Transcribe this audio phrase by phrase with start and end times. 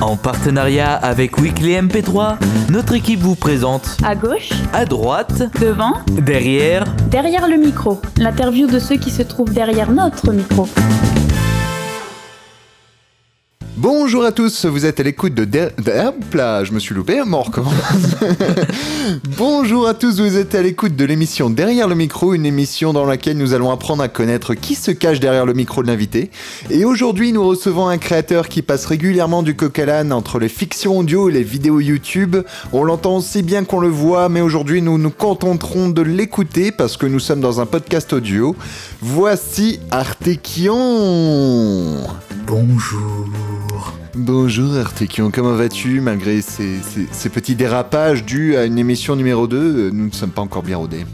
[0.00, 2.36] En partenariat avec Weekly MP3,
[2.70, 8.00] notre équipe vous présente À gauche, à droite, devant, derrière, derrière le micro.
[8.18, 10.68] L'interview de ceux qui se trouvent derrière notre micro.
[13.76, 15.44] Bonjour à tous, vous êtes à l'écoute de...
[15.44, 15.72] Der-
[16.64, 17.72] je me suis loupé, mort comment
[19.36, 23.04] Bonjour à tous, vous êtes à l'écoute de l'émission Derrière le micro, une émission dans
[23.04, 26.30] laquelle nous allons apprendre à connaître qui se cache derrière le micro de l'invité.
[26.70, 30.48] Et aujourd'hui, nous recevons un créateur qui passe régulièrement du coq à l'âne entre les
[30.48, 32.36] fictions audio et les vidéos YouTube.
[32.72, 36.96] On l'entend aussi bien qu'on le voit, mais aujourd'hui, nous nous contenterons de l'écouter parce
[36.96, 38.54] que nous sommes dans un podcast audio.
[39.02, 40.74] Voici Artekion
[42.46, 43.26] bonjour.
[44.16, 49.46] Bonjour Artekion, comment vas-tu malgré ces, ces- ces petits dérapages dus à une émission numéro
[49.48, 51.04] 2 euh, Nous ne sommes pas encore bien rodés.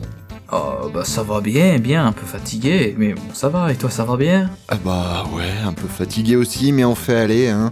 [0.52, 3.88] Oh, bah ça va bien, bien, un peu fatigué, mais bon, ça va, et toi
[3.88, 4.50] ça va bien?
[4.68, 7.48] Ah bah ouais, un peu fatigué aussi, mais on fait aller.
[7.48, 7.70] Hein.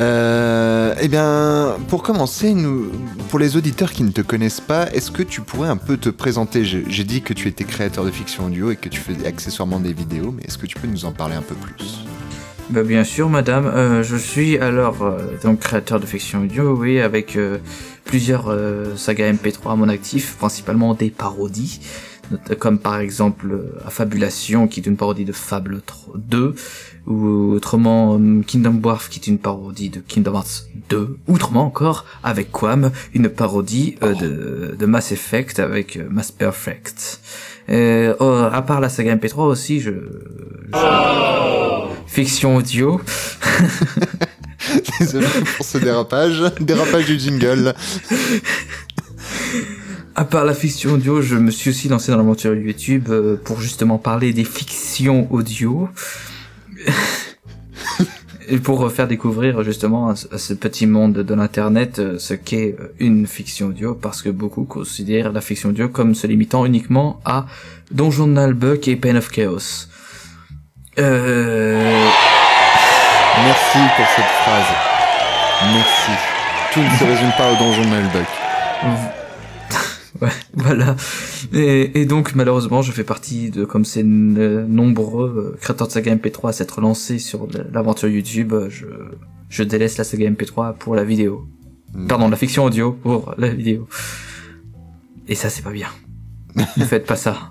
[0.00, 2.90] Euh, eh bien, pour commencer, nous,
[3.28, 6.08] pour les auditeurs qui ne te connaissent pas, est-ce que tu pourrais un peu te
[6.08, 6.64] présenter?
[6.64, 9.78] J'ai j'ai dit que tu étais créateur de fiction audio et que tu faisais accessoirement
[9.78, 12.04] des vidéos, mais est-ce que tu peux nous en parler un peu plus?
[12.72, 17.00] Bah bien sûr, madame, euh, je suis alors euh, donc créateur de fiction audio, oui,
[17.00, 17.58] avec euh,
[18.04, 21.80] plusieurs euh, sagas MP3 à mon actif, principalement des parodies,
[22.58, 26.54] comme par exemple euh, Affabulation, qui est une parodie de Fable 3 2,
[27.08, 32.06] ou autrement euh, Kingdom Dwarf, qui est une parodie de Kingdom Hearts 2, autrement encore
[32.24, 37.20] avec Quam, une parodie euh, de, de Mass Effect avec Mass Perfect.
[37.68, 39.90] Euh, oh, à part la saga MP3 aussi, je-
[42.06, 43.00] fiction audio.
[45.00, 47.74] Désolé pour ce dérapage, dérapage du jingle.
[50.14, 53.60] À part la fiction audio, je me suis aussi lancé dans l'aventure YouTube euh, pour
[53.60, 55.88] justement parler des fictions audio.
[58.48, 62.88] Et pour faire découvrir justement à ce, petit monde de l'internet euh, ce qu'est euh,
[62.98, 67.46] une fiction audio, parce que beaucoup considèrent la fiction audio comme se limitant uniquement à
[67.90, 69.86] Donjon Nalbuck et Pain of Chaos.
[70.98, 72.08] Euh...
[73.44, 74.66] Merci pour cette phrase.
[75.74, 76.10] Merci.
[76.72, 78.26] Tout ne se résume pas au donjon de Malbuck.
[80.20, 80.94] Ouais, voilà.
[81.54, 86.14] Et, et donc malheureusement, je fais partie de comme ces nombreux euh, créateurs de saga
[86.14, 88.52] MP3 à s'être lancés sur l'aventure YouTube.
[88.52, 88.86] euh, Je,
[89.48, 91.48] je délaisse la saga MP3 pour la vidéo.
[92.08, 93.88] Pardon, la fiction audio pour la vidéo.
[95.26, 95.88] Et ça, c'est pas bien.
[96.76, 97.50] ne faites pas ça.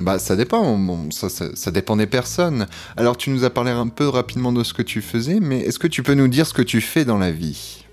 [0.00, 2.66] Bah ça dépend, bon, ça, ça, ça dépend des personnes.
[2.96, 5.78] Alors tu nous as parlé un peu rapidement de ce que tu faisais, mais est-ce
[5.78, 7.84] que tu peux nous dire ce que tu fais dans la vie?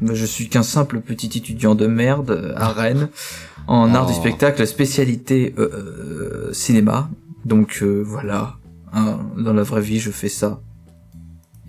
[0.00, 3.08] Mais Je suis qu'un simple petit étudiant de merde euh, à Rennes
[3.66, 4.20] en art du Oh.
[4.20, 7.10] spectacle, spécialité euh, euh, cinéma.
[7.44, 8.56] Donc euh, voilà,
[8.96, 10.60] Hein, dans la vraie vie, je fais ça.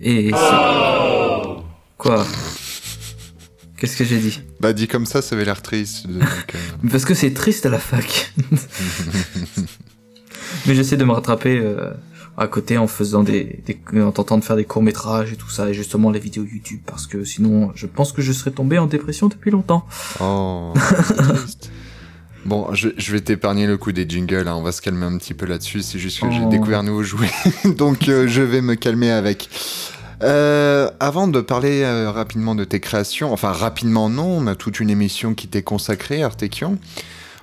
[0.00, 1.62] Et c'est...
[1.98, 2.24] Quoi?
[3.76, 4.40] Qu'est-ce que j'ai dit?
[4.60, 6.06] Bah dit comme ça, ça avait l'air triste.
[6.08, 8.32] donc, euh, Parce que c'est triste à la fac.
[10.66, 11.90] Mais j'essaie de me rattraper euh,
[12.36, 15.50] à côté en faisant des, des en tentant de faire des courts métrages et tout
[15.50, 18.78] ça et justement les vidéos YouTube parce que sinon je pense que je serais tombé
[18.78, 19.86] en dépression depuis longtemps.
[20.20, 20.72] Oh.
[22.44, 25.18] Bon, je, je vais t'épargner le coup des jingles, hein, on va se calmer un
[25.18, 26.48] petit peu là-dessus, c'est juste que j'ai Oh.
[26.48, 27.28] découvert un nouveau jouet,
[27.64, 29.48] donc euh, je vais me calmer avec.
[30.22, 34.80] Euh, avant de parler euh, rapidement de tes créations, enfin rapidement non, on a toute
[34.80, 36.78] une émission qui t'est consacrée, Artekion.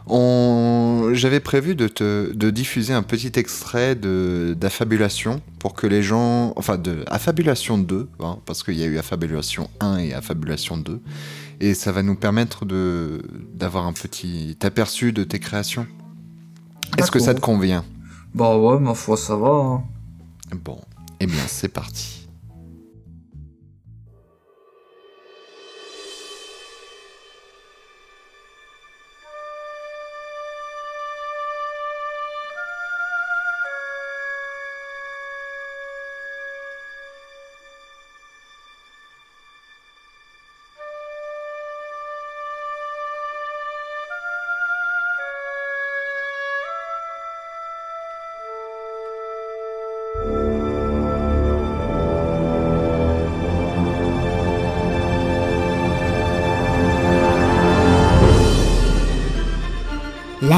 [0.07, 1.11] On...
[1.13, 6.51] J'avais prévu de, te, de diffuser un petit extrait de- d'Affabulation pour que les gens...
[6.57, 11.00] Enfin, de Affabulation 2, hein, parce qu'il y a eu Affabulation 1 et Affabulation 2.
[11.61, 13.22] Et ça va nous permettre de
[13.53, 15.88] d'avoir un petit aperçu de tes créations.
[16.97, 17.85] Est-ce que ça te convient?
[18.35, 19.47] Bah ouais, ma foi ça va.
[19.50, 19.84] hein.
[20.66, 20.79] Bon,
[21.22, 22.22] eh bien c'est parti.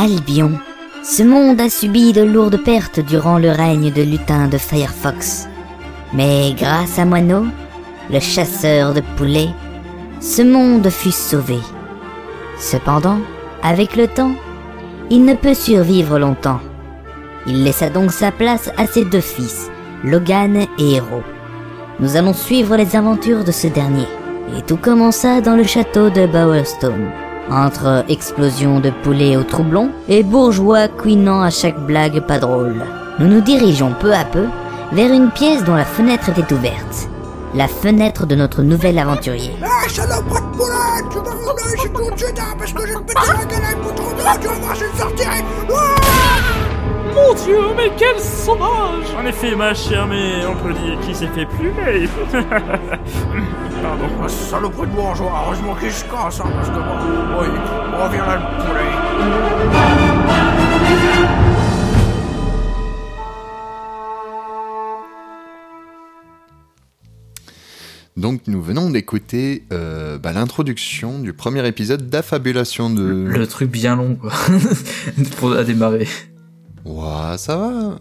[0.05, 0.51] L'Albion.
[1.03, 5.47] Ce monde a subi de lourdes pertes durant le règne de lutin de Firefox.
[6.13, 7.45] Mais grâce à Moineau,
[8.11, 9.49] le chasseur de poulets,
[10.19, 11.57] ce monde fut sauvé.
[12.59, 13.17] Cependant,
[13.63, 14.35] avec le temps,
[15.09, 16.59] il ne peut survivre longtemps.
[17.47, 19.71] Il laissa donc sa place à ses deux fils,
[20.03, 21.23] Logan et Hero.
[21.99, 24.07] nous allons suivre les aventures de ce dernier.
[24.55, 27.24] Et tout commença dans le château de Bowerstone.
[27.49, 32.83] Entre explosion de poulets au troublon et bourgeois couinant à chaque blague pas drôle.
[33.19, 34.45] Nous nous dirigeons peu à peu
[34.91, 37.07] vers une pièce dont la fenêtre était ouverte.
[37.53, 39.53] La fenêtre de notre nouvel aventurier.
[39.59, 41.23] Poulet Tu tout
[42.57, 45.29] parce que la d'eau, tu vas voir, je sortir
[47.15, 51.29] Mon dieu, mais quel sauvage En effet, ma chère, mais on peut dire qu'il s'est
[51.29, 52.09] fait plumer.
[53.81, 57.47] Pardon, ah, salope de bourgeois, heureusement qu'il se casse, hein, parce que bon, oui,
[57.93, 58.81] on revient là le poulet.
[68.17, 73.03] Donc nous venons d'écouter euh, bah, l'introduction du premier épisode d'Affabulation de...
[73.03, 74.31] Le truc bien long, quoi.
[75.37, 76.07] pour à démarrer.
[76.85, 77.99] Ouah, ça va.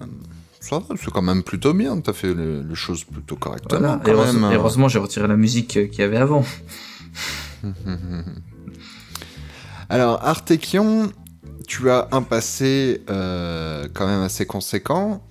[0.60, 1.98] Ça va, c'est quand même plutôt bien.
[2.00, 4.00] T'as fait le- les choses plutôt correctement Voilà.
[4.02, 4.52] quand Et heureusement, même.
[4.52, 6.44] et heureusement, j'ai retiré la musique euh, qu'il y avait avant.
[9.88, 11.12] Alors, Artekion,
[11.66, 15.22] tu as un passé euh, quand même assez conséquent.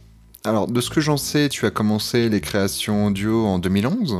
[0.46, 4.18] Alors, de ce que j'en sais, tu as commencé les créations audio en 2011.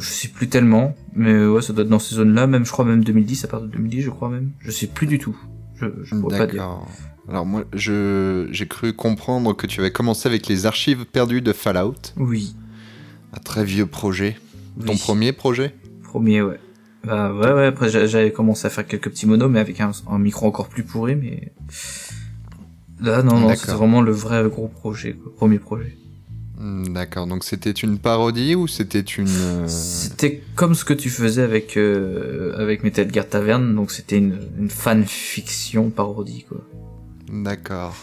[0.00, 2.84] Je sais plus tellement, mais ouais, ça doit être dans ces zones-là, même je crois
[2.84, 4.52] même 2010, à partir de 2010, je crois même.
[4.60, 5.36] Je sais plus du tout.
[5.76, 6.78] Je, je pourrais pas dire.
[7.28, 11.52] Alors, moi, je, j'ai cru comprendre que tu avais commencé avec les archives perdues de
[11.52, 12.54] Fallout, Oui.
[13.34, 14.36] un très vieux projet.
[14.86, 15.74] Ton premier projet?
[16.02, 16.58] Premier, ouais.
[17.04, 19.92] Bah ouais, ouais, après j'a- j'avais commencé à faire quelques petits monos, mais avec un,
[20.10, 21.52] un micro encore plus pourri, mais...
[23.00, 25.32] Là, non, non, c'est vraiment le vrai gros projet, quoi.
[25.36, 25.96] Premier projet.
[26.58, 29.28] Hmm, D'accord, donc c'était une parodie ou c'était une...
[29.28, 34.18] euh, C'était comme ce que tu faisais avec euh, avec Metal Gear Tavern, donc c'était
[34.18, 36.58] une, une fanfiction parodie, quoi.
[37.30, 37.94] D'accord.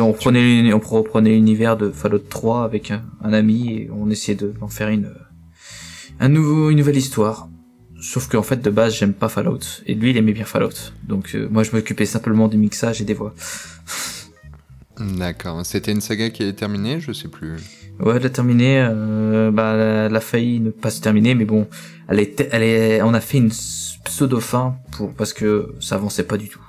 [0.00, 4.36] On prenait, on reprenait l'univers de Fallout 3 avec un, un ami et on essayait
[4.36, 5.12] de- d'en faire une,
[6.20, 7.48] un nouveau, une nouvelle histoire.
[8.00, 9.60] Sauf qu'en fait, de base, j'aime pas Fallout.
[9.86, 10.70] Et lui, il aimait bien Fallout.
[11.06, 13.32] Donc, euh, moi, je m'occupais simplement du mixage et des voix.
[14.98, 15.64] D'accord.
[15.64, 17.56] C'était une saga qui est terminée, je sais plus.
[18.00, 21.34] Ouais, elle a terminé, euh, bah, elle a- elle a failli ne pas se terminer,
[21.34, 21.68] mais bon,
[22.08, 23.50] elle est, elle est, on a fait une
[24.04, 26.60] pseudo-fin pour, parce que ça avançait pas du tout.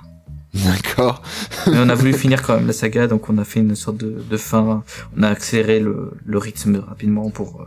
[0.54, 1.22] D'accord.
[1.66, 3.96] Mais on a voulu finir quand même la saga, donc on a fait une sorte
[3.96, 4.84] de, de fin.
[5.16, 7.66] On a accéléré le, le rythme rapidement pour euh,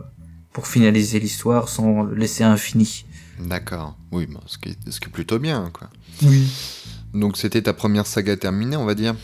[0.52, 3.04] pour finaliser l'histoire sans le laisser infini.
[3.40, 3.96] D'accord.
[4.10, 5.90] Oui, bon, ce, qui est, ce qui est plutôt bien, quoi.
[6.22, 6.48] Oui.
[7.14, 9.14] Donc c'était ta première saga terminée, on va dire?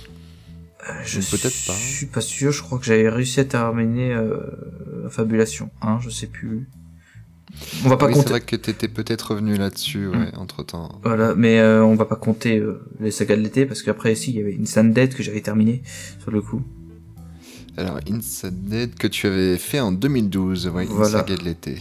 [0.88, 1.72] Euh, je Peut-être pas.
[1.72, 2.52] suis pas sûr.
[2.52, 6.68] Je crois que j'avais réussi à terminer euh, Fabulation 1, je sais plus.
[7.84, 8.30] On va pas oui, c'est compter.
[8.30, 11.00] vrai que t'étais peut-être revenu là-dessus, ouais, entre-temps.
[11.02, 14.30] Voilà, mais euh, on va pas compter euh, les sagas de l'été parce qu'après si
[14.32, 15.82] il y avait Instant Dead que j'avais terminé
[16.20, 16.62] sur le coup.
[17.76, 21.20] Alors, Inside Dead que tu avais fait en 2012, ouais, Voilà.
[21.20, 21.78] saga de l'été.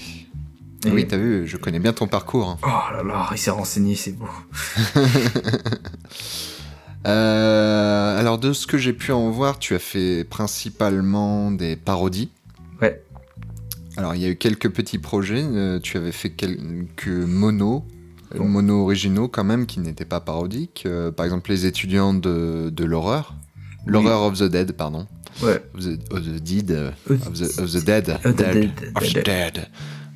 [0.86, 2.50] Et- Oui, t'as vu, je connais bien ton parcours.
[2.50, 2.58] hein.
[2.64, 4.28] Oh là là, il s'est renseigné, c'est beau.
[7.06, 12.30] Euh, alors, de ce que j'ai pu en voir, tu as fait principalement des parodies.
[13.98, 15.44] Alors, il y a eu quelques petits projets.
[15.44, 17.84] euh, tu avais fait quelques monos,
[18.34, 18.48] euh, Bon.
[18.48, 20.84] monos originaux quand même, qui n'étaient pas parodiques.
[20.86, 23.36] Euh, par exemple, les étudiants de, de l'horreur.
[23.86, 25.08] L'horreur of the Dead, pardon.
[25.42, 25.62] Ouais.
[25.76, 26.72] Of the, of the dead.
[27.10, 28.10] of, the, of the dead.
[28.10, 28.54] of the dead.
[28.54, 29.24] dead, Of the dead.
[29.26, 29.68] dead.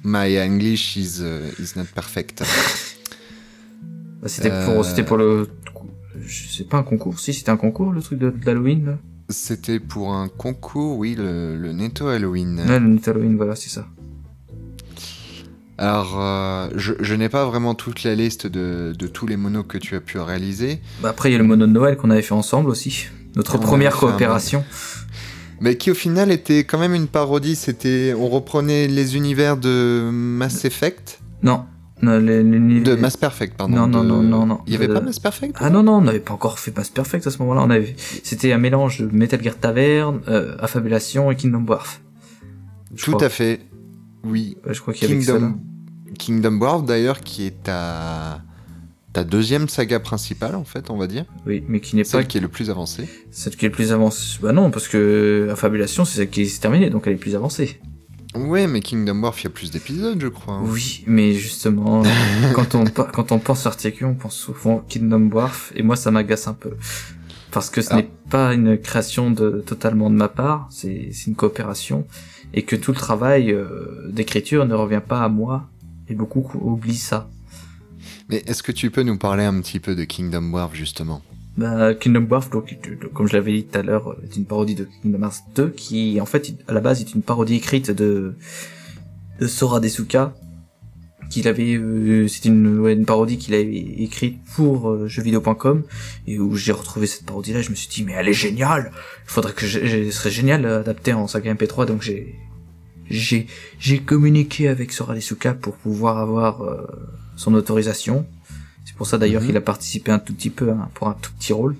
[0.03, 2.43] My English is, uh, is not perfect.
[4.21, 5.47] Bah, c'était pour c'était pour le
[6.19, 8.97] je sais pas un concours si c'était un concours le truc de, d'Halloween
[9.29, 12.59] C'était pour un concours, oui, le, le Netto Halloween.
[12.67, 13.85] ouais le Net Halloween voilà c'est ça.
[15.79, 19.63] Alors, euh, je, je n'ai pas vraiment toute la liste de, de tous les monos
[19.63, 22.09] que tu as pu réaliser, bah, après il y a le mono de Noël qu'on
[22.09, 23.05] avait fait ensemble aussi.
[23.35, 24.63] Notre On première coopération.
[25.61, 27.55] mais qui au final était quand même une parodie.
[27.55, 31.65] C'était, on reprenait les univers de Mass Effect, non
[32.01, 33.75] non les, les- de Mass Perfect, pardon.
[33.75, 34.59] Non, non, de- non, non, non.
[34.67, 36.89] Il y avait pas Mass Perfect ah non non on n'avait pas encore fait Mass
[36.89, 41.31] Perfect à ce moment-là on avait c'était un mélange de Metal Gear Tavern euh, Affabulation
[41.31, 42.01] et Kingdom Wharf
[42.95, 43.23] Tout crois.
[43.25, 43.61] à fait.
[44.23, 44.57] Oui.
[44.65, 45.23] Ouais, je crois qu'il y avait.
[45.23, 45.57] Kingdom,
[46.17, 48.41] Kingdom Wharf d'ailleurs, qui est ta
[49.13, 52.27] ta deuxième saga principale en fait, on va dire, oui mais qui n'est pas celle
[52.27, 53.07] qui est le plus avancée.
[53.31, 56.59] celle qui est le plus avancée bah non parce que Affabulation c'est celle qui s'est
[56.61, 57.79] terminée donc elle est plus avancée
[58.45, 60.59] Ouais, mais Kingdom Wharf, il y a plus d'épisodes, je crois.
[60.63, 62.03] Oui, mais justement,
[62.53, 66.47] quand on quand on pense Artekion, on pense souvent Kingdom Wharf, et moi ça m'agace
[66.47, 66.71] un peu.
[67.51, 67.95] Parce que ce Ah.
[67.97, 72.05] n'est pas une création de, totalement de ma part, c'est c'est une coopération,
[72.53, 75.67] et que tout le travail euh, d'écriture ne revient pas à moi,
[76.09, 77.29] et beaucoup oublient ça.
[78.29, 81.21] Mais est-ce que tu peux nous parler un petit peu de Kingdom Wharf justement?
[81.57, 84.87] Bah, Kingdom donc, euh, comme je l'avais dit tout à l'heure, est une parodie de
[85.01, 88.35] Kingdom Hearts 2, qui en fait, à la base, est une parodie écrite de
[89.39, 90.33] de Sora Desuka
[91.29, 95.83] qu'il avait euh, c'était une, une parodie qu'il avait écrite pour euh, jeuxvideo.com
[96.25, 98.91] et où j'ai retrouvé cette parodie là je me suis dit mais elle est géniale!
[99.25, 102.35] Il faudrait que je, serait génial d'adapter en saga MP3 donc j'ai
[103.09, 103.47] j'ai
[103.79, 106.87] j'ai communiqué avec Sora Desuka pour pouvoir avoir euh,
[107.35, 108.25] son autorisation
[108.97, 109.47] pour ça d'ailleurs Mhm.
[109.47, 111.75] qu'il a participé un tout petit peu hein, pour un tout petit rôle.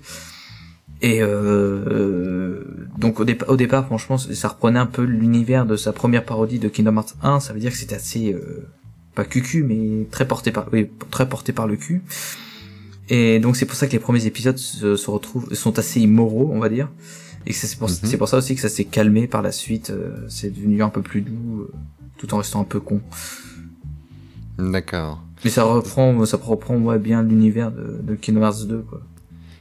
[1.01, 2.63] Et euh,
[2.97, 6.57] donc au, dépa- au départ franchement ça reprenait un peu l'univers de sa première parodie
[6.57, 8.67] de Kingdom Hearts 1 ça veut dire que c'était assez euh,
[9.13, 12.01] pas cucu mais très porté par oui, très porté par le cul.
[13.09, 16.49] Et donc c'est pour ça que les premiers épisodes se, se retrouvent sont assez immoraux
[16.53, 16.89] on va dire.
[17.45, 20.25] Et c'est pour, c'est pour ça aussi que ça s'est calmé par la suite euh,
[20.29, 21.71] c'est devenu un peu plus doux euh,
[22.17, 23.01] tout en restant un peu con.
[24.57, 25.23] D'accord.
[25.43, 29.01] Mais ça reprend ça reprend ouais, bien l'univers de, de Kingdom Hearts 2 quoi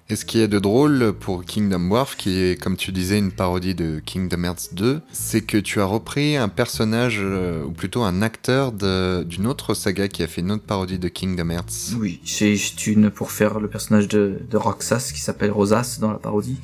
[0.09, 3.33] Et ce qui est de drôle pour Kingdom Wharf, qui est, comme tu disais, une
[3.33, 8.03] parodie de Kingdom Hearts 2, c'est que tu as repris un personnage, euh, ou plutôt
[8.05, 11.97] un acteur d'une autre saga qui a fait une autre parodie de Kingdom Hearts.
[11.99, 16.13] Oui, c'est juste une pour faire le personnage de, de Roxas qui s'appelle Rosas dans
[16.13, 16.59] la parodie.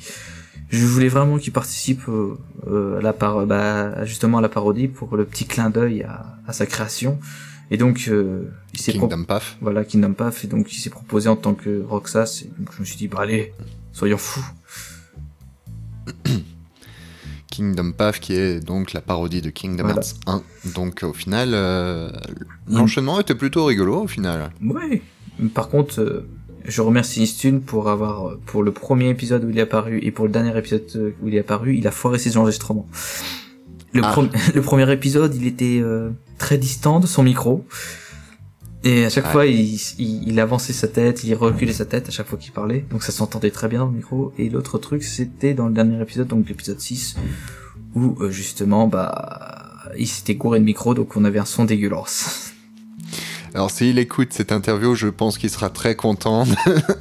[0.69, 2.35] Je voulais vraiment qu'il participe euh,
[2.67, 6.37] euh, à la par bah, justement à la parodie pour le petit clin d'œil à,
[6.47, 7.19] à sa création.
[7.73, 9.57] Et donc euh, il s'est pro- Kingdom Path.
[9.59, 12.79] voilà Kingdom Path et donc il s'est proposé en tant que Roxas et donc je
[12.79, 13.51] me suis dit bah allez
[13.91, 14.45] soyons fous.
[17.51, 20.01] Kingdom Path, qui est donc la parodie de Kingdom Voilà.
[20.01, 20.15] Hearts
[20.65, 20.71] 1.
[20.75, 22.09] Donc au final, euh,
[22.67, 24.51] l'enchaînement était plutôt rigolo au final.
[24.63, 25.01] Ouais.
[25.53, 26.27] Par contre, euh,
[26.65, 30.25] je remercie Istune pour avoir, pour le premier épisode où il est apparu et pour
[30.25, 32.87] le dernier épisode où il est apparu, il a foiré ses enregistrements.
[33.93, 34.15] Le, Ah.
[34.55, 37.65] le premier épisode, il était euh, très distant de son micro.
[38.85, 42.11] Et à chaque fois, il, il, il avançait sa tête, il reculait sa tête à
[42.11, 42.85] chaque fois qu'il parlait.
[42.91, 44.33] Donc ça s'entendait très bien dans le micro.
[44.37, 47.15] Et l'autre truc, c'était dans le dernier épisode, donc l'épisode 6,
[47.95, 52.49] où euh, justement, bah, il s'était gouré de micro, donc on avait un son dégueulasse.
[53.55, 56.45] Alors s'il écoute cette interview, je pense qu'il sera très content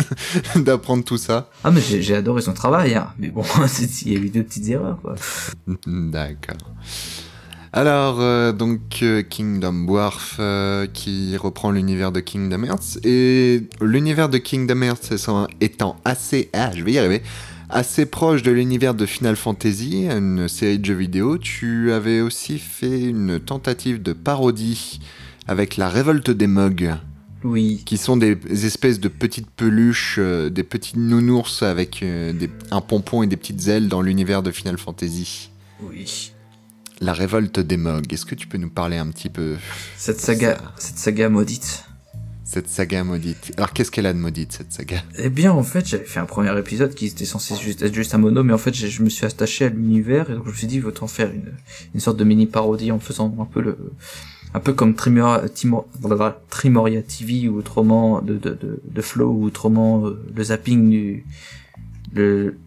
[0.56, 1.49] d'apprendre tout ça.
[1.64, 3.09] Ah mais j'ai adoré son travail, hein.
[3.18, 3.42] mais bon,
[4.04, 5.14] il y a eu deux petites erreurs quoi.
[5.87, 6.59] D'accord.
[7.75, 12.99] Alors, euh, donc, euh, Kingdom Wharf euh, qui reprend l'univers de Kingdom Hearts.
[13.02, 15.14] Et l'univers de Kingdom Hearts
[15.62, 16.50] étant assez.
[16.52, 17.23] Ah, je vais y arriver.
[17.71, 22.59] Assez proche de l'univers de Final Fantasy, une série de jeux vidéo, tu avais aussi
[22.59, 25.00] fait une tentative de parodie
[25.46, 26.94] avec la révolte des Mogs,
[27.44, 32.50] Oui, qui sont des espèces de petites peluches, euh, des petits nounours avec euh, des-
[32.70, 35.50] un pompon et des petites ailes dans l'univers de Final Fantasy.
[35.82, 36.32] oui.
[37.00, 39.56] La révolte des Mogs, est-ce que tu peux nous parler un petit peu
[39.96, 41.82] Cette saga, cette saga maudite.
[42.44, 45.02] cette saga maudite Alors qu'est-ce qu'elle a de maudite cette saga?
[45.18, 48.14] Eh bien, en fait, j'avais fait un premier épisode qui était censé juste, être juste
[48.14, 50.54] un mono, mais en fait, je me suis attaché à l'univers et donc je me
[50.54, 51.52] suis dit, autant faire une,
[51.92, 53.76] une sorte de mini parodie en faisant un peu le,
[54.54, 55.42] un peu comme Trimoria,
[57.02, 61.25] TV ou autrement de, de, de, de Flow ou autrement euh, le zapping du,
[62.12, 62.59] le,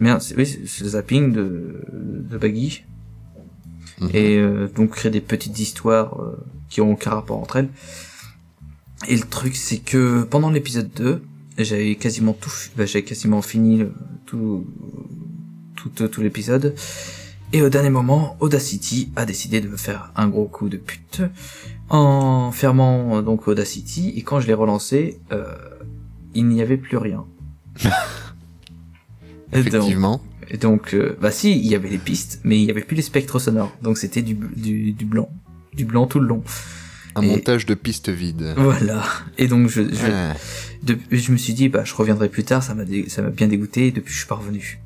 [0.00, 2.84] merde, oui, c'est le zapping de, de Baggy.
[4.00, 4.10] Mhm.
[4.12, 6.36] et euh, donc créer des petites histoires euh,
[6.68, 7.68] qui ont aucun rapport entre elles.
[9.06, 11.22] Et le truc c'est que pendant l'épisode 2,
[11.58, 13.84] j'avais quasiment tout, bah, j'avais quasiment fini
[14.26, 14.66] tout,
[15.76, 16.74] tout, tout, tout l'épisode.
[17.54, 21.22] Et au dernier moment, Audacity a décidé de me faire un gros coup de pute
[21.88, 24.12] en fermant euh, donc Audacity.
[24.16, 25.44] Et quand je l'ai relancé, euh,
[26.34, 27.24] il n'y avait plus rien.
[29.52, 30.20] Et donc- Effectivement.
[30.50, 32.96] et donc, euh, bah si, il y avait les pistes, mais il y avait plus
[32.96, 33.72] les spectres sonores.
[33.82, 35.28] Donc c'était du, du, du blanc.
[35.74, 36.42] Du blanc tout le long.
[37.14, 38.52] Un et- montage de pistes vides.
[38.56, 39.04] Voilà.
[39.38, 40.34] Et donc je, je, Ah.
[40.82, 43.46] de- je me suis dit, bah je reviendrai plus tard, ça m'a ça m'a bien
[43.46, 44.80] dégoûté, et depuis je suis pas revenu.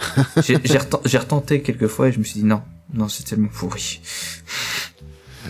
[0.44, 2.62] J'ai j'ai reten- j'ai retenté quelques fois et je me suis dit non,
[2.94, 4.00] non c'est tellement pourri.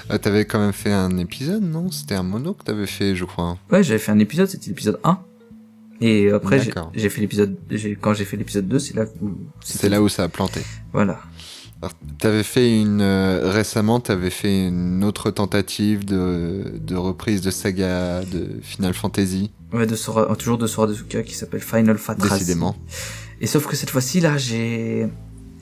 [0.09, 1.91] Ah, t'avais quand même fait un épisode, non?
[1.91, 3.59] C'était un mono que t'avais fait, je crois.
[3.71, 5.19] Ouais, j'avais fait un épisode, c'était l'épisode 1.
[6.01, 6.61] Et après,
[6.95, 7.57] j'ai fait l'épisode,
[8.01, 9.33] quand j'ai fait l'épisode 2, c'est là où...
[9.63, 10.63] C'est là où ça a planté.
[10.93, 11.21] Voilà.
[12.19, 18.23] T'avais fait une euh, récemment, t'avais fait une autre tentative de, de reprise de saga
[18.25, 20.89] de Final Fantasy, Ouais, de Sora, toujours de Sora
[21.25, 22.33] qui s'appelle Final Fantasy.
[22.35, 22.77] décidément.
[23.41, 25.07] Et sauf que cette fois-ci là, j'ai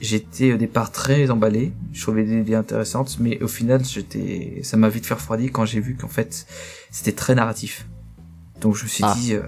[0.01, 4.77] j'étais au départ très emballé, je trouvais des idées intéressantes, mais au final, j'étais ça
[4.77, 6.47] m'a vite fait refroidir quand j'ai vu qu'en fait,
[6.91, 7.87] c'était très narratif.
[8.61, 9.15] Donc je me suis Ah.
[9.19, 9.43] dit euh,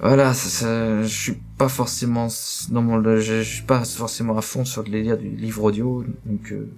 [0.00, 2.28] voilà, ça, ça- je suis pas forcément
[2.70, 6.50] mon je, je suis pas forcément à fond sur le délire du livre audio, donc
[6.52, 6.70] euh,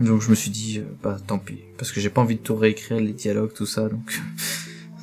[0.00, 2.40] donc je me suis dit euh, bah tant pis parce que j'ai pas envie de
[2.40, 4.20] tout réécrire les dialogues tout ça donc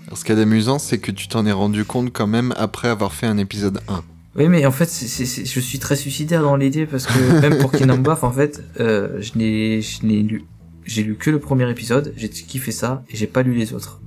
[0.07, 2.53] Alors, ce qu'il y a d'amusant, c'est que tu t'en es rendu compte quand même
[2.57, 4.03] après avoir fait un épisode 1.
[4.38, 7.41] Oui, mais en fait, c'est, c'est, c'est- je suis très suicidaire dans l'idée parce que
[7.41, 10.44] même pour Kingdom Buff, en fait, euh, je n'ai, je n'ai lu,
[10.86, 14.00] j'ai lu que le premier épisode, j'ai kiffé ça et j'ai pas lu les autres.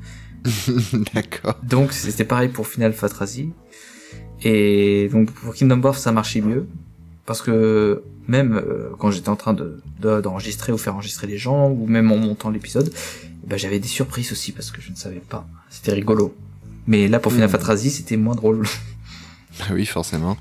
[1.14, 1.56] D'accord.
[1.62, 3.50] Donc c'était pareil pour Final Fantasy.
[4.42, 6.66] Et donc pour Kingdom Hearts ça marchait mieux
[7.26, 11.37] parce que même euh, quand j'étais en train de de- d'enregistrer ou faire enregistrer les
[11.37, 12.90] gens ou même en montant l'épisode,
[13.46, 15.46] bah, j'avais des surprises aussi parce que je ne savais pas.
[15.68, 16.34] C'était rigolo.
[16.87, 17.52] Mais là pour Final Mm.
[17.52, 18.62] Fantasy c'était moins drôle.
[19.60, 20.36] Ah oui, forcément.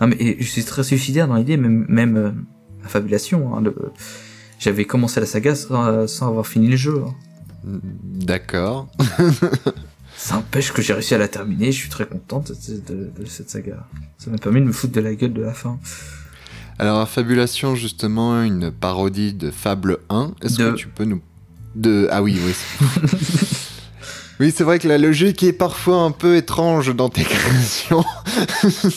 [0.00, 2.30] Non mais et je suis très suicidaire dans l'idée, même même euh,
[2.82, 3.54] la fabulation.
[3.56, 3.74] Hein, le-
[4.58, 7.02] J'avais commencé la saga sans, sans avoir fini le jeu.
[7.06, 7.14] hein.
[8.04, 8.88] D'accord.
[10.16, 11.66] Ça empêche que j'ai réussi à la terminer.
[11.72, 13.86] Je suis très contente de, de- de cette saga.
[14.18, 15.78] Ça m'a permis de me foutre de la gueule de la fin.
[16.78, 20.32] Alors, Fabulation, justement, une parodie de Fable 1.
[20.42, 21.20] Est-ce De- que tu peux nous...
[21.74, 22.08] De...
[22.10, 22.54] Ah oui, oui.
[24.42, 28.04] oui, c'est vrai que la logique est parfois un peu étrange dans tes créations.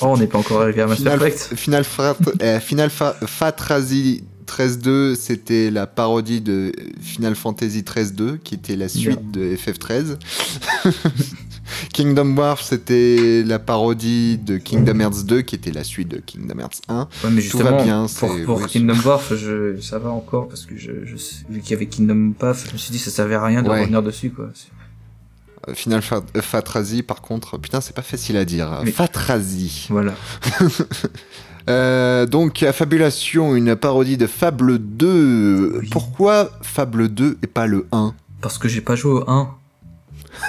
[0.02, 1.56] Oh, on n'est pas encore arrivé à Mass Final, Effect.
[1.56, 2.18] Final, Frat...
[2.42, 6.72] euh, Final Fa- Fantasy 13.2, c'était la parodie de
[7.02, 10.18] Final Fantasy 13.2, qui était la suite de FF13.
[11.94, 16.60] Kingdom Hearts, c'était la parodie de Kingdom Hearts 2, qui était la suite de Kingdom
[16.60, 17.00] Hearts 1.
[17.24, 20.66] Ouais, mais Tout va bien, pour, pour oui, Kingdom Hearts, je, ça va encore parce
[20.66, 23.10] que je, je sais- vu qu'il y avait Kingdom Path, je me suis dit ça
[23.10, 23.82] servait à rien de Ouais.
[23.82, 24.50] revenir dessus quoi.
[25.74, 28.82] Final euh, Fatrazi, par contre, putain, c'est pas facile à dire.
[28.84, 29.88] Mais- Fatrazi.
[29.90, 30.14] Voilà.
[31.68, 35.80] Euh, donc, Fabulation, une parodie de Fable 2.
[35.82, 35.90] Oui.
[35.90, 39.50] Pourquoi Fable 2 et pas le 1 Parce que j'ai pas joué au 1.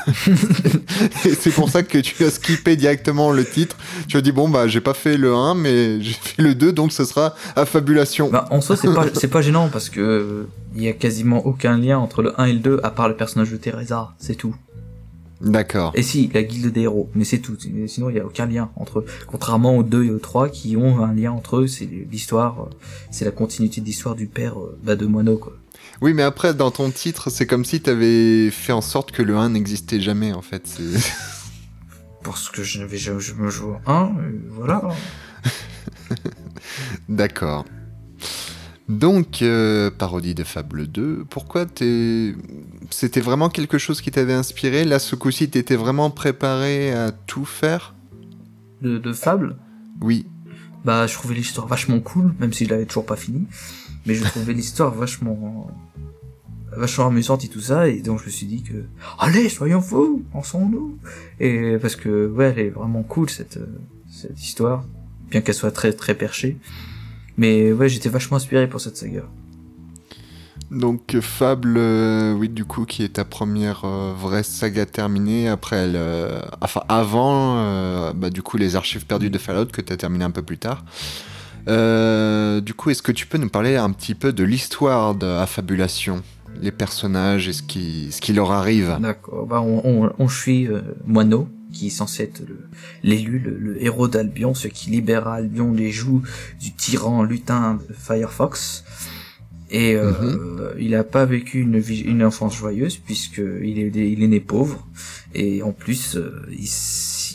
[1.25, 3.76] Et c'est pour ça que tu as skippé directement le titre.
[4.08, 6.73] Tu as dit, bon, bah, j'ai pas fait le 1, mais j'ai fait le 2,
[6.73, 8.28] donc ce sera Affabulation.
[8.30, 11.46] Bah, en soi, c'est pas, c'est pas gênant parce que euh, il y a quasiment
[11.46, 14.35] aucun lien entre le 1 et le 2 à part le personnage de Teresa, c'est
[14.35, 14.54] tout.
[15.40, 15.93] D'accord.
[15.95, 17.57] Et si, la guilde des héros, mais c'est tout.
[17.87, 19.07] Sinon, il y a aucun lien entre eux.
[19.26, 22.75] Contrairement aux 2 et aux 3 qui ont un lien entre eux, c'est l'histoire, euh,
[23.11, 25.52] c'est la continuité de l'histoire du père euh, bah, de Moineau, quoi.
[26.00, 29.23] Oui, mais après, dans ton titre, c'est comme si tu avais fait en sorte que
[29.23, 30.78] le 1 n'existait jamais, en fait.
[32.22, 33.20] Parce que je n'avais jamais,
[33.51, 34.83] joue au 1, et voilà.
[37.09, 37.64] D'accord.
[38.88, 42.35] Donc, euh, parodie de Fable 2, pourquoi t'es...
[42.90, 44.85] C'était vraiment quelque chose qui t'avait inspiré?
[44.85, 47.94] Là, ce coup-ci, t'étais vraiment préparé à tout faire?
[48.83, 49.57] De, de Fable,
[50.01, 50.27] Oui.
[50.85, 53.46] bah, je trouvais l'histoire vachement cool, même si je l'avais toujours pas fini.
[54.07, 55.68] Mais je trouvais l'histoire vachement,
[56.77, 58.85] vachement amusante et tout ça, et donc je me suis dit que,
[59.18, 60.96] allez, soyons fous, lançons-nous.
[61.40, 63.66] Et parce que, ouais, elle est vraiment cool, cette, euh,
[64.09, 64.85] cette histoire.
[65.29, 66.57] Bien qu'elle soit très, très perchée.
[67.37, 69.22] Mais ouais, j'étais vachement inspiré pour cette saga.
[70.70, 75.49] Donc, euh, Fable, euh, oui, du coup, qui est ta première euh, vraie saga terminée.
[75.49, 79.96] Après, elle, euh, enfin, avant, bah, du coup, les archives perdues de Fallout que t'as
[79.96, 80.85] terminé un peu plus tard.
[81.66, 86.22] Du coup, est-ce que tu peux nous parler un petit peu de l'histoire de Affabulation
[86.61, 88.99] Les personnages et ce qui, ce qui leur arrive?
[89.01, 89.46] D'accord.
[89.46, 90.68] Bah, on, on, on suit
[91.05, 92.69] Moineau, qui est censé être le-
[93.03, 96.23] l'élu, le, le héros d'Albion, ce qui libère Albion des joues
[96.61, 98.85] du tyran lutin Firefox.
[99.69, 104.23] Et euh, il a pas vécu une, vie- une enfance joyeuse puisque il est, il
[104.23, 104.87] est né pauvre
[105.35, 106.69] et en plus euh, il,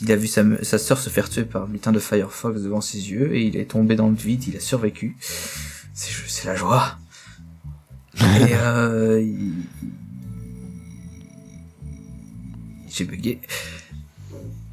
[0.02, 2.80] il a vu sa, sa sœur se faire tuer par le lutin de Firefox devant
[2.80, 5.14] ses yeux et il est tombé dans le vide, il a survécu.
[5.92, 6.96] C'est c'est la joie.
[8.18, 8.22] et
[8.54, 9.64] euh, il-
[12.88, 13.40] j'ai bugué.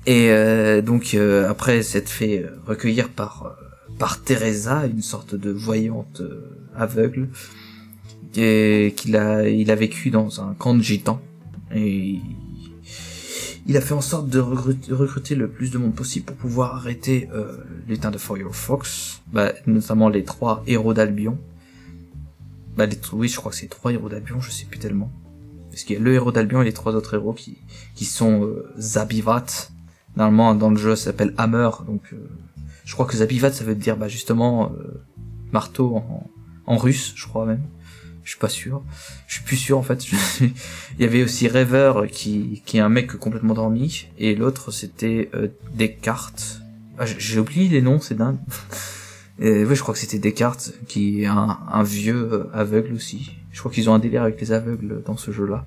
[0.10, 5.36] Et euh, donc euh, après s'être fait euh, recueillir par euh, par Teresa, une sorte
[5.36, 7.30] de voyante euh, aveugle,
[8.36, 11.22] et qu'il a il a vécu dans un camp de gitans
[11.76, 12.18] et
[13.68, 17.30] il a fait en sorte de recruter, le plus de monde possible pour pouvoir arrêter
[17.32, 21.38] euh, l'éteint de Firefox, bah, notamment les trois héros d'Albion.
[22.76, 25.12] Bah, les, oui, je crois que c'est trois héros d'Albion, je sais plus tellement.
[25.70, 27.60] Parce qu'il y a le héros d'Albion et les trois autres héros qui,
[27.94, 29.70] qui sont euh, Zabivat.
[30.20, 31.70] Normalement, dans le jeu, ça s'appelle Hammer.
[31.88, 32.18] Donc, euh,
[32.86, 35.02] je crois que Zabivat, ça veut dire bah, justement euh,
[35.52, 36.30] marteau en,
[36.68, 37.62] en russe, je crois même.
[38.26, 38.84] Je suis pas sûr.
[39.28, 40.06] Je suis plus sûr en fait.
[40.42, 40.52] Il
[41.00, 44.08] y avait aussi Rêveur qui, qui est un mec complètement dormi.
[44.20, 46.62] Et l'autre, c'était euh, Descartes.
[47.00, 48.38] Ah, j'ai- J'ai oublié les noms, c'est dingue.
[49.40, 53.32] Et, oui, je crois que c'était Descartes, qui est un, un vieux euh, aveugle aussi.
[53.54, 55.66] Je crois qu'ils ont un délire avec les aveugles dans ce jeu-là.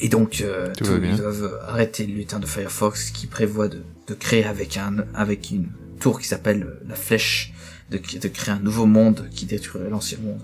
[0.00, 3.82] Et donc, euh, Tout tout- ils doivent arrêter le lutin de Firefox qui prévoit de,
[4.06, 5.68] de créer avec un avec une
[6.00, 7.52] tour qui s'appelle la flèche,
[7.90, 10.40] de, de créer un nouveau monde qui détruirait l'ancien monde.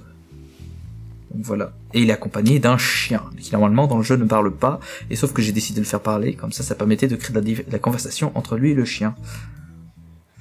[1.32, 1.72] Donc voilà.
[1.94, 5.16] Et il est accompagné d'un chien, qui normalement dans le jeu ne parle pas, et
[5.16, 7.64] sauf que j'ai décidé de le faire parler, comme ça ça permettait de créer de
[7.70, 9.14] la, conversation entre lui et le chien.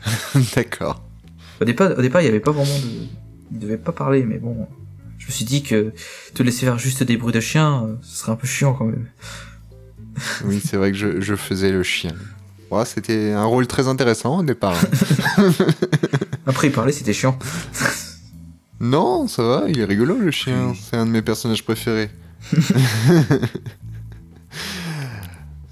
[0.56, 1.02] D'accord.
[1.62, 3.08] Au départ, au départ il y avait pas vraiment de...
[3.52, 4.68] Il devait pas parler, mais bon...
[5.26, 5.92] Je me suis dit que
[6.36, 8.86] te laisser faire juste des bruits de chien, euh, ce serait un peu chiant quand
[8.86, 9.08] même.
[10.46, 12.14] Oui, c'est vrai que je, je faisais le chien.
[12.72, 14.76] Ouais, c'était un rôle très intéressant au départ.
[15.38, 15.52] hein.
[16.48, 17.38] Après, il parlait, c'était chiant.
[18.80, 20.74] non, ça va, il est rigolo le chien.
[20.80, 22.10] C'est un de mes personnages préférés.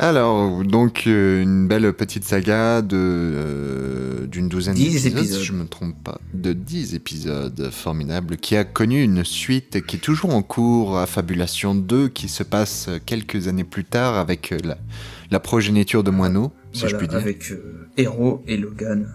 [0.04, 5.40] Alors, donc, euh, une belle petite saga de euh, d'une douzaine d'épisodes, épisodes.
[5.40, 9.96] si je me trompe pas, de 10 épisodes formidables, qui a connu une suite qui
[9.96, 14.58] est toujours en cours, Affabulation 2, qui se passe quelques années plus tard avec euh,
[14.66, 14.78] la,
[15.32, 17.18] la progéniture de Moineau, si Voilà, je puis dire.
[17.20, 19.08] avec euh, Hero et Logan.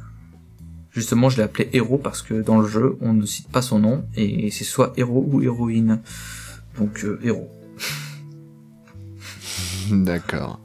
[0.93, 3.79] Justement, je l'ai appelé Hero parce que dans le jeu, on ne cite pas son
[3.79, 6.01] nom et c'est soit héros ou héroïne.
[6.79, 7.47] Donc Hero.
[9.91, 10.59] D'accord.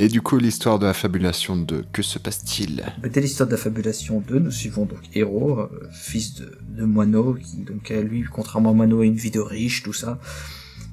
[0.00, 2.84] Et du coup, l'histoire de Affabulation 2, que se passe-t-il?
[3.02, 8.22] Dès l'histoire d'Affabulation 2, nous suivons donc Hero, euh, fils de, de qui donc lui,
[8.22, 10.20] contrairement à moineau, a une vie de riche, tout ça.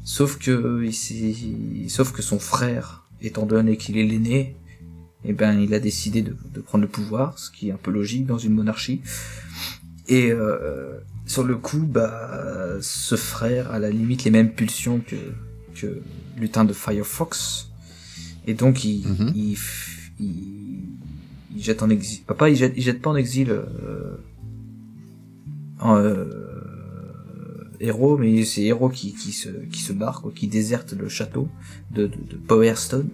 [0.04, 0.90] Sauf que
[1.88, 4.56] sauf que son frère, étant donné qu'il est l'aîné,
[5.24, 7.92] eh ben il a décidé de, de prendre le pouvoir, ce qui est un peu
[7.92, 9.02] logique dans une monarchie.
[10.08, 15.00] Et euh, sur le coup, bah ce frère a à la limite les mêmes pulsions
[15.00, 15.16] que
[15.76, 16.02] que
[16.38, 17.70] lutin de Firefox.
[18.48, 19.32] Et donc il, Mhm.
[19.36, 19.58] il,
[20.20, 20.84] il,
[21.56, 22.22] il jette en exil.
[22.26, 24.18] Papa, il jette, il jette pas en exil euh,
[25.80, 26.26] en, euh,
[27.80, 31.48] héros, mais c'est héros qui, qui se qui se barre, quoi, qui déserte le château
[31.92, 33.10] de, de, de Powerstone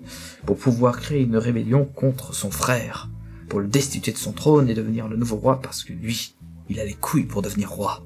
[0.45, 3.09] pour pouvoir créer une rébellion contre son frère,
[3.49, 6.35] pour le destituer de son trône et devenir le nouveau roi parce que lui,
[6.69, 8.05] il a les couilles pour devenir roi.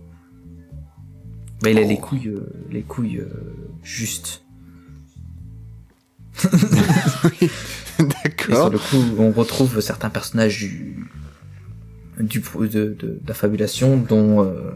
[1.61, 1.87] Bah, il a Oh.
[1.87, 3.29] les couilles, euh, les couilles euh,
[3.83, 4.44] justes.
[7.41, 7.49] Et
[7.97, 8.69] sur D'accord.
[8.69, 11.07] le coup, on retrouve certains personnages du
[12.19, 14.71] du de de, d'affabulation dont euh,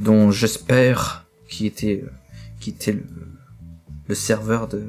[0.00, 2.10] dont j'espère qui était euh,
[2.60, 3.04] qui était le,
[4.08, 4.82] le serveur de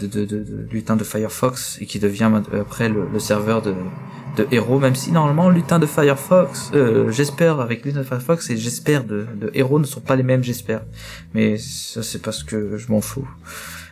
[0.00, 3.60] de, de, de, de lutin de Firefox et qui devient ma- après le, le serveur
[3.62, 3.74] de,
[4.36, 8.56] de héros même si normalement lutin de Firefox euh, j'espère avec lutin de Firefox et
[8.56, 10.82] j'espère de, de héros ne sont pas les mêmes j'espère
[11.34, 13.28] mais ça c'est parce que je m'en fous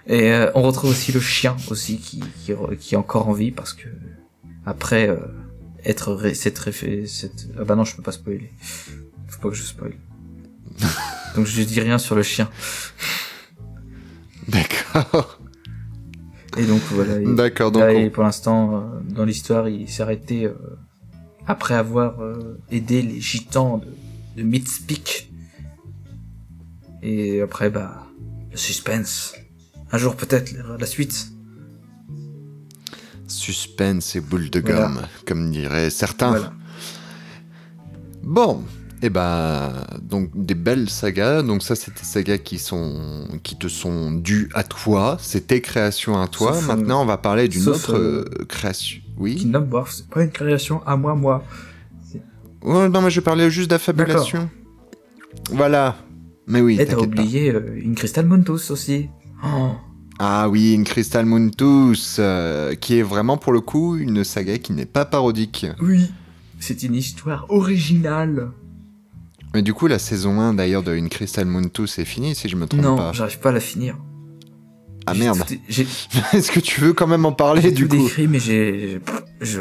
[0.07, 3.51] et euh, on retrouve aussi le chien aussi qui, qui, qui est encore en vie
[3.51, 3.89] parce que
[4.67, 5.17] après euh,
[5.85, 8.53] être ré, cette, réfé- cette ah bah non je peux pas spoiler
[9.29, 9.93] faut pas que je spoil
[11.37, 12.49] donc je dis rien sur le chien
[14.49, 15.41] D'accord.
[16.57, 17.71] et donc voilà D'accord.
[17.71, 20.55] Donc, Là, on- pour l'instant, euh, dans l'histoire, il s'est arrêté euh,
[21.47, 22.17] après avoir
[22.71, 23.87] aidé les gitans de,
[24.37, 25.31] de Midspeak.
[27.03, 28.07] Et après, bah,
[28.51, 29.35] le suspense.
[29.93, 31.29] Un jour peut-être la- suite.
[33.27, 34.83] suspense et boule de Voilà.
[34.89, 36.31] gomme, comme diraient certains.
[36.31, 36.53] Voilà.
[38.25, 38.63] Bon,
[39.03, 39.73] et ben
[40.03, 41.43] donc des belles sagas.
[41.43, 45.17] Donc ça, c'est des sagas qui sont qui te sont dues à toi.
[45.21, 46.55] C'est tes créations à toi.
[46.55, 49.01] Sauf, euh, Maintenant, on va parler d'une autre euh, euh, création.
[49.17, 49.37] Oui.
[49.37, 51.45] Kingdom Wars, c'est pas une création à moi, moi.
[52.63, 54.51] Ouais, non, mais je parlais juste d'affabulation.
[55.51, 55.97] Voilà.
[56.47, 57.03] Mais oui, Et t'as pas.
[57.03, 59.09] oublié une Crystal Montus aussi.
[59.45, 59.73] Oh.
[60.19, 61.51] Ah oui, une Crystal Moon
[62.19, 65.67] euh, qui est vraiment pour le coup une saga qui n'est pas parodique.
[65.81, 66.11] Oui,
[66.59, 68.51] c'est une histoire originale.
[69.55, 72.57] Mais du coup, la saison 1 d'ailleurs de Une Crystal Moon est finie, si je
[72.57, 73.13] me trompe Non, pas.
[73.13, 73.97] j'arrive pas à la finir.
[75.07, 75.43] Ah merde.
[76.33, 79.01] Est-ce que tu veux quand même en parler du tout coup décrit, mais j'ai,
[79.41, 79.61] je,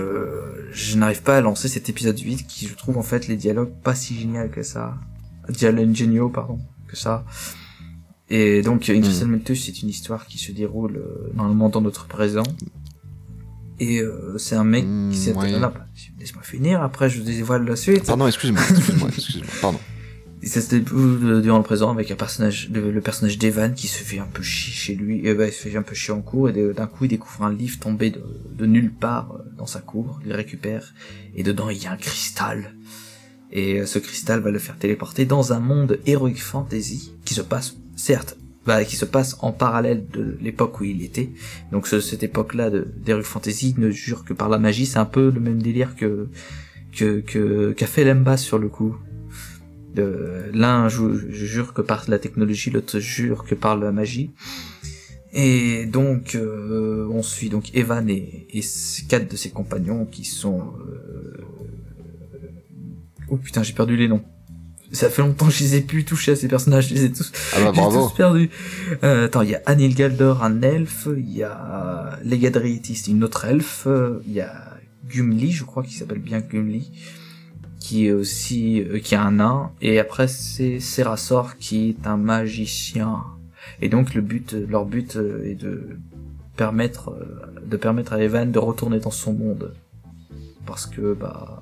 [0.73, 3.71] je n'arrive pas à lancer cet épisode 8 qui, je trouve, en fait, les dialogues
[3.83, 4.95] pas si génial que ça.
[5.47, 7.25] Dialogues géniaux, pardon, que ça.
[8.29, 8.87] Et donc.
[8.87, 12.43] Une Crystal Mentus, c'est une histoire qui se déroule, euh, normalement dans notre présent.
[13.79, 15.51] Et, euh, c'est un mec qui s'est, ouais.
[16.19, 18.05] laisse-moi finir, après je dévoile la suite.
[18.05, 19.79] Pardon, excuse-moi, excuse-moi, excuse-moi, pardon.
[20.41, 23.73] Et ça se déroule euh, durant le présent avec un personnage, le, le personnage d'Evan
[23.73, 25.95] qui se fait un peu chier chez lui, et bah, il se fait un peu
[25.95, 28.23] chier en cours, et d'un coup il découvre un livre tombé de,
[28.57, 30.93] de nulle part euh, dans sa cour, il le récupère,
[31.35, 32.73] et dedans il y a un cristal.
[33.51, 37.41] Et euh, ce cristal va le faire téléporter dans un monde heroic fantasy qui se
[37.41, 41.29] passe, certes, bah, qui se passe en parallèle de l'époque où il était.
[41.71, 45.05] Donc ce- cette époque-là de d'heroic fantasy ne jure que par la magie, c'est un
[45.17, 46.29] peu le même délire que
[46.97, 48.95] que qu'a fait Lemba sur le coup.
[50.53, 54.31] L'un jure que par la technologie, l'autre jure que par la magie.
[55.33, 58.61] Et donc, euh, on suit donc Evan et, et
[59.09, 60.73] quatre de ses compagnons qui sont...
[60.79, 61.37] euh,
[63.29, 64.23] Oh putain, j'ai perdu les noms.
[64.91, 67.11] Ça fait longtemps que je les ai plus touchés à ces personnages, je les ai
[67.11, 68.07] tous, Ah bah bravo.
[68.07, 68.49] tous perdus.
[69.03, 73.45] Euh, attends, il y a Anil Galdor, un elfe, il y a Legadriétis, une autre
[73.45, 73.87] elfe,
[74.25, 74.51] il y a
[75.07, 76.91] Gumli, je crois qu'il s'appelle bien Gumli.
[77.79, 82.17] qui est aussi euh, qui est un nain et après c'est Serasor qui est un
[82.17, 83.23] magicien
[83.81, 85.97] et donc le but leur but euh, est de
[86.57, 89.73] permettre euh, de permettre à Evan de retourner dans son monde
[90.65, 91.61] parce que bah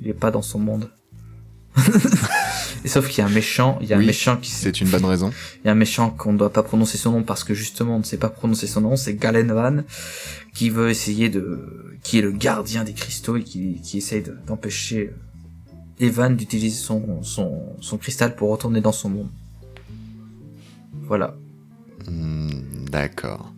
[0.00, 0.88] il est pas dans son monde
[2.84, 4.80] et sauf qu'il y a un méchant il y a Oui, un méchant qui C'est
[4.80, 5.32] une bonne raison.
[5.62, 7.96] il y a un méchant qu'on ne doit pas prononcer son nom parce que justement
[7.96, 9.82] on ne sait pas prononcer son nom, c'est Galen Van
[10.54, 14.36] qui veut essayer de, qui est le gardien des cristaux et qui, qui essaye de-
[14.46, 15.12] d'empêcher
[16.00, 19.28] Evan d'utiliser son, son, son cristal pour retourner dans son monde.
[21.02, 21.36] Voilà.
[22.08, 22.50] Hmm,
[22.90, 23.52] D'accord.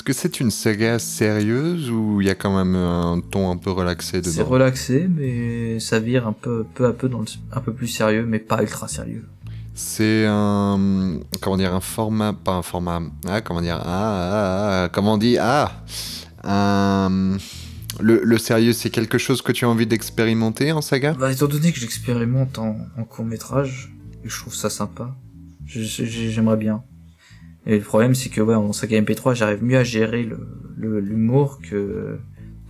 [0.00, 3.58] Est-ce que c'est une saga sérieuse ou il y a quand même un ton un
[3.58, 7.26] peu relaxé C'est dedans relaxé, mais ça vire un peu, peu à peu dans le,
[7.52, 9.28] un peu plus sérieux, mais pas ultra sérieux.
[9.74, 14.88] C'est un comment dire un format pas un format ah comment dire ah, ah, ah,
[14.90, 15.84] comment on dit ah
[16.44, 17.36] un-
[18.00, 21.12] le, le sérieux c'est quelque chose que tu as envie d'expérimenter en saga?
[21.12, 23.92] Bah, étant donné que j'expérimente en, en court métrage,
[24.24, 25.14] je trouve ça sympa,
[25.66, 26.84] j'aimerais bien.
[27.66, 30.38] Et le problème, c'est que ouais, en saga MP3, j'arrive mieux à gérer le
[30.76, 32.18] le- l'humour que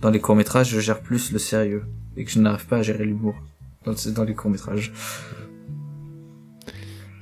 [0.01, 1.83] dans les courts métrages, je gère plus le sérieux
[2.17, 3.35] et que je n'arrive pas à gérer l'humour
[3.85, 4.91] dans, dans les courts métrages.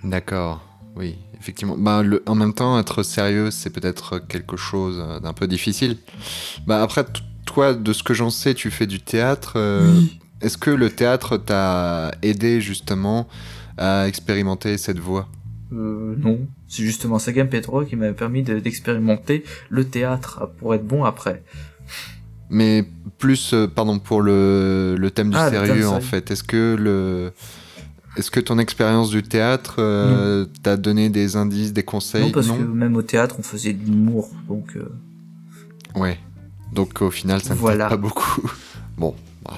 [0.04, 1.76] D'accord, oui, effectivement.
[1.78, 5.98] Bah, le- en même temps, être sérieux, c'est peut-être quelque chose d'un peu difficile.
[6.66, 7.06] Bah, après,
[7.46, 9.54] toi, de ce que j'en sais, tu fais du théâtre.
[9.58, 10.00] euh,
[10.42, 13.28] Est-ce que le théâtre t'a aidé justement
[13.78, 15.28] à expérimenter cette voie?
[15.72, 20.86] Euh, non, c'est justement saga MP3 qui m'a permis de- d'expérimenter le théâtre pour être
[20.86, 21.44] bon après.
[22.50, 22.84] Mais
[23.20, 26.32] plus, euh, pardon, pour le, le thème du Ah, thème sérieux, en fait.
[26.32, 27.32] Est-ce que le...
[28.18, 32.24] Est-ce que ton expérience du théâtre euh, t'a donné des indices, des conseils?
[32.24, 34.76] Non, parce que même au théâtre, on faisait de l'humour, donc
[35.96, 36.18] Ouais.
[36.74, 37.88] Donc au final, ça ne Voilà.
[37.88, 38.42] pas beaucoup.
[38.98, 39.58] Bon, bah,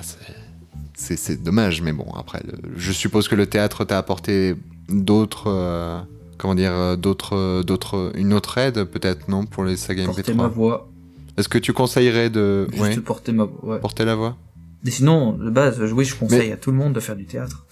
[0.93, 4.55] c'est- dommage, mais bon, après, le- je suppose que le théâtre t'a apporté
[4.91, 5.47] d'autres.
[5.47, 5.99] euh,
[6.37, 7.35] comment dire euh, D'autres.
[7.35, 10.89] euh, d'autres une autre aide, peut-être, non Pour les sagas porter ma MP3 voix,
[11.37, 12.67] Est-ce que tu conseillerais de.
[12.71, 13.79] juste Ouais, porter ma ouais.
[13.79, 14.37] porter la voix?
[14.83, 17.65] Mais sinon, de base, oui, je conseille à tout le monde de faire du théâtre.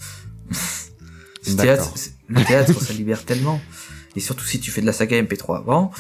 [1.58, 1.94] Théâtre
[2.28, 3.60] le théâtre, ça libère tellement.
[4.16, 5.92] Et surtout si tu fais de la saga MP3 avant,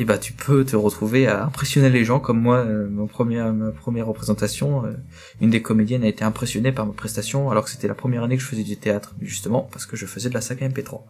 [0.00, 2.58] et bah tu peux te retrouver à impressionner les gens comme moi.
[2.58, 4.92] euh, mon première, ma première représentation, euh,
[5.40, 8.36] une des comédiennes a été impressionnée par ma prestation alors que c'était la première année
[8.36, 11.00] que je faisais du théâtre, justement parce que je faisais de la saga MP3.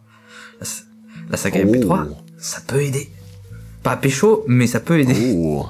[1.29, 3.09] La, saga MP3, ça peut aider.
[3.83, 5.35] Pas à pécho, mais ça peut aider.
[5.37, 5.67] Oh.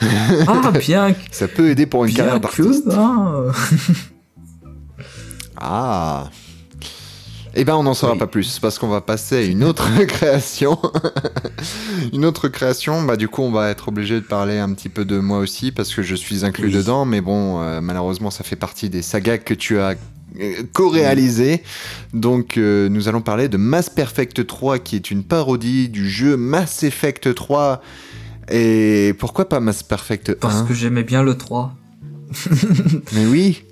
[0.46, 2.88] Ah bien, Ça peut aider pour une bien carrière d'artiste.
[2.90, 3.52] hein.
[5.56, 6.30] Ah
[7.54, 8.18] Eh ben, on n'en saura Oui.
[8.18, 10.78] pas plus parce qu'on va passer à une autre création.
[12.12, 15.04] une autre création, bah du coup, on va être obligé de parler un petit peu
[15.04, 16.72] de moi aussi parce que je suis inclus Oui.
[16.72, 19.96] dedans, mais bon, euh, malheureusement, ça fait partie des sagas que tu as
[20.40, 21.62] euh, co-réalisé.
[22.14, 26.36] Donc, euh, nous allons parler de Mass Perfect 3 qui est une parodie du jeu
[26.36, 27.82] Mass Effect 3.
[28.52, 31.74] Et pourquoi pas Mass Perfect 1 parce que j'aimais bien le 3.
[33.12, 33.64] Mais oui,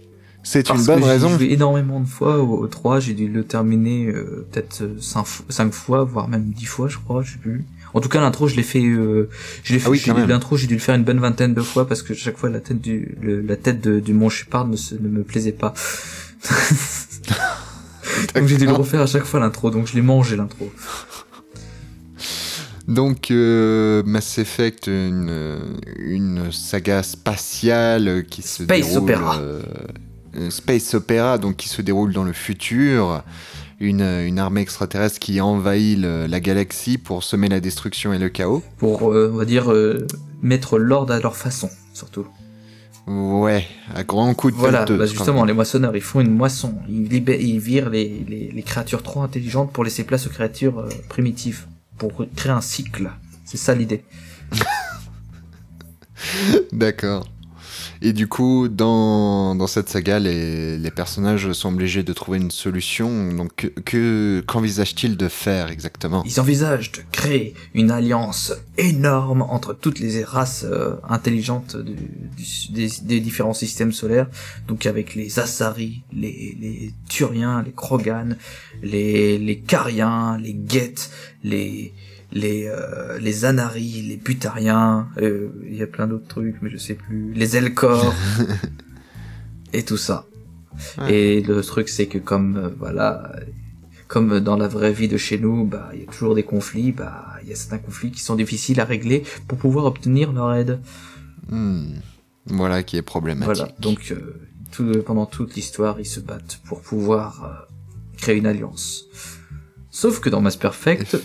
[0.50, 1.28] c'est une bonne que j'ai raison.
[1.36, 6.04] joué énormément de fois au, au 3, j'ai dû le terminer euh, peut-être 5, fois,
[6.04, 7.64] voire même 10 fois, je crois, je sais plus.
[7.94, 9.28] En tout cas, l'intro, je l'ai fait, euh,
[9.62, 11.86] je l'ai fait, Ah oui, l'intro, j'ai dû le faire une bonne vingtaine de fois
[11.88, 14.76] parce que chaque fois, la tête du, le- la tête de, du Mont Shepard ne,
[14.76, 15.72] se- ne me plaisait pas.
[18.34, 20.70] donc j'ai dû le refaire à chaque fois l'intro, donc je l'ai mangé l'intro.
[22.86, 25.58] Donc, euh, Mass Effect, une,
[25.98, 29.10] une saga spatiale qui se Space déroule...
[29.12, 29.62] euh, euh,
[30.50, 33.22] space Opera, donc qui se déroule dans le futur.
[33.80, 38.28] Une, une armée extraterrestre qui envahit le- la galaxie pour semer la destruction et le
[38.28, 38.62] chaos.
[38.78, 40.04] Pour, euh, on va dire, euh,
[40.42, 42.26] mettre l'ordre à leur façon, surtout.
[43.06, 46.74] Ouais, à grands coups de Voilà, bah justement, les moissonneurs, ils font une moisson.
[46.88, 50.80] Ils, libè- ils virent les, les, les créatures trop intelligentes pour laisser place aux créatures
[50.80, 51.66] euh, primitives.
[51.98, 53.10] Pour créer un cycle.
[53.44, 54.02] C'est ça l'idée.
[56.72, 57.26] D'accord.
[58.02, 62.50] Et du coup, dans, dans cette saga, les, les personnages sont obligés de trouver une
[62.50, 63.32] solution.
[63.32, 66.22] Donc, que- que qu'envisagent-ils de faire exactement?
[66.24, 71.76] Ils envisagent de créer une alliance énorme entre toutes les races euh, intelligentes
[72.70, 74.28] des, des différents systèmes solaires.
[74.68, 78.36] Donc avec les Asari, les, les Turiens, les Krogan,
[78.82, 81.10] les, les Cariens, les Geth,
[81.42, 81.92] les
[82.32, 86.76] les euh, les Anari, les Butariens, euh, il y a plein d'autres trucs mais je
[86.76, 88.14] sais plus, les Elcor
[89.72, 90.26] et tout ça.
[90.98, 91.12] Ouais.
[91.12, 93.32] Et le truc c'est que comme euh, voilà
[94.06, 96.92] comme dans la vraie vie de chez nous, bah il y a toujours des conflits,
[96.92, 100.54] bah il y a certains conflits qui sont difficiles à régler pour pouvoir obtenir leur
[100.54, 100.80] aide.
[101.50, 101.92] Hmm,
[102.46, 103.54] Voilà qui est problématique.
[103.56, 104.40] Voilà, donc euh,
[104.72, 107.66] tout, pendant toute l'histoire, ils se battent pour pouvoir
[108.16, 109.04] créer une alliance.
[110.00, 111.16] Sauf que dans Mass Perfect,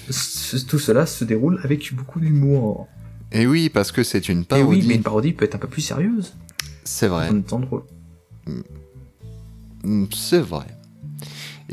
[0.68, 2.88] tout cela se déroule avec beaucoup d'humour.
[3.32, 4.80] Et oui, parce que c'est une Et parodie.
[4.80, 6.34] oui, mais une parodie peut être un peu plus sérieuse.
[6.84, 7.30] C'est vrai.
[7.52, 7.84] En drôle.
[9.84, 10.66] Mm, C'est vrai.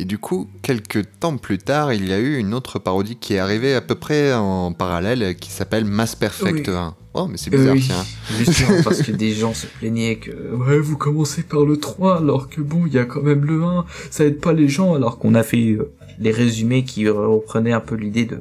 [0.01, 3.35] Et du coup, quelques temps plus tard, il y a eu une autre parodie qui
[3.35, 6.75] est arrivée à peu près en parallèle qui s'appelle Mass Perfect Oui.
[6.75, 6.95] 1.
[7.13, 8.05] Oh, mais c'est bizarre, Euh, oui, tiens.
[8.39, 12.49] Justement, parce que des gens se plaignaient que ouais, vous commencez par le 3 alors
[12.49, 15.19] que bon, il y a quand même le 1, ça aide pas les gens alors
[15.19, 18.41] qu'on a fait euh, les résumés qui reprenaient un peu l'idée de,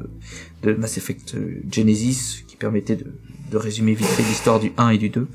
[0.63, 3.07] de Mass Effect euh, Genesis qui permettait de,
[3.51, 5.27] de résumer vite fait l'histoire du 1 et du 2.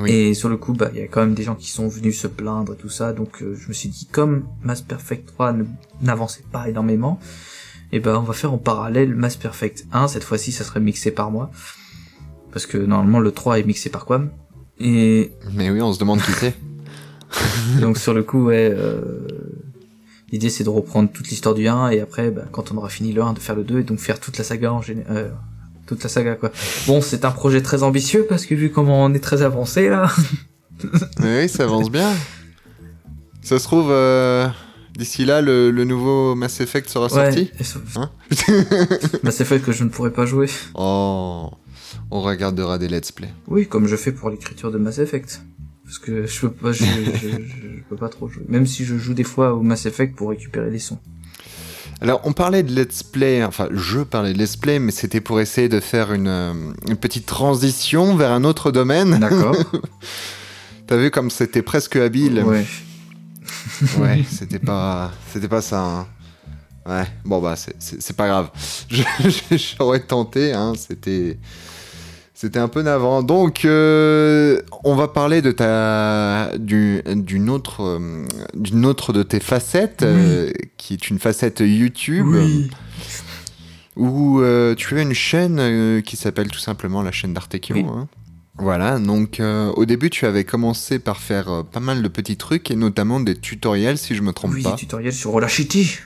[0.00, 0.10] Oui.
[0.12, 2.20] Et sur le coup, bah, il y a quand même des gens qui sont venus
[2.20, 5.52] se plaindre et tout ça, donc euh, je me suis dit, comme Mass Perfect 3
[5.52, 5.64] ne-
[6.02, 7.18] n'avançait pas énormément,
[7.90, 11.10] et ben on va faire en parallèle Mass Perfect 1, cette fois-ci ça serait mixé
[11.10, 11.50] par moi,
[12.52, 14.30] parce que normalement le 3 est mixé par Quam,
[14.78, 16.54] et Mais oui, on se demande qui c'est.
[17.80, 19.26] donc sur le coup, ouais, euh,
[20.30, 23.12] l'idée c'est de reprendre toute l'histoire du 1, et après, bah, quand on aura fini
[23.12, 25.34] le 1, de faire le 2, et donc faire toute la saga en général.
[25.88, 26.52] Toute la saga quoi.
[26.86, 30.12] Bon, c'est un projet très ambitieux parce que vu comment on est très avancé là,
[31.22, 32.10] oui, ça avance bien.
[33.42, 34.46] Ça se trouve, euh,
[34.96, 38.10] d'ici là, le, le nouveau Mass Effect sera sorti ça- Hein
[39.30, 40.48] c'est fait que je ne pourrais pas jouer.
[40.74, 41.50] Oh,
[42.10, 43.28] on regardera des let's play.
[43.46, 45.40] Oui, comme je fais pour l'écriture de Mass Effect.
[45.84, 48.44] Parce que je peux pas, je, je, je- je peux pas trop jouer.
[48.48, 50.98] Même si je joue des fois au Mass Effect pour récupérer les sons.
[52.00, 55.40] Alors, on parlait de let's play, enfin, je parlais de let's play, mais c'était pour
[55.40, 56.52] essayer de faire une, euh,
[56.86, 59.18] une petite transition vers un autre domaine.
[59.18, 59.56] D'accord.
[60.86, 62.42] T'as vu comme c'était presque habile?
[62.44, 62.64] Ouais.
[63.98, 65.80] Ouais, c'était pas, c'était pas ça.
[65.82, 66.06] hein.
[66.86, 68.50] Ouais, bon bah c'est- pas grave.
[69.78, 70.72] J'aurais tenté, hein.
[70.76, 71.38] C'était,
[72.40, 73.24] c'était un peu navrant.
[73.24, 78.24] Donc, euh, on va parler de ta, du- d'une autre, euh,
[78.54, 82.70] d'une autre de tes facettes, euh, qui est une facette YouTube, Oui.
[83.96, 87.74] où euh, tu as une chaîne qui s'appelle tout simplement la chaîne d'Artekion.
[87.74, 87.84] Oui.
[87.88, 88.06] hein.
[88.60, 92.76] Voilà, donc au début tu avais commencé par faire pas mal de petits trucs et
[92.76, 95.98] notamment des tutoriels si je me trompe Oui, pas des tutoriels sur Audacity.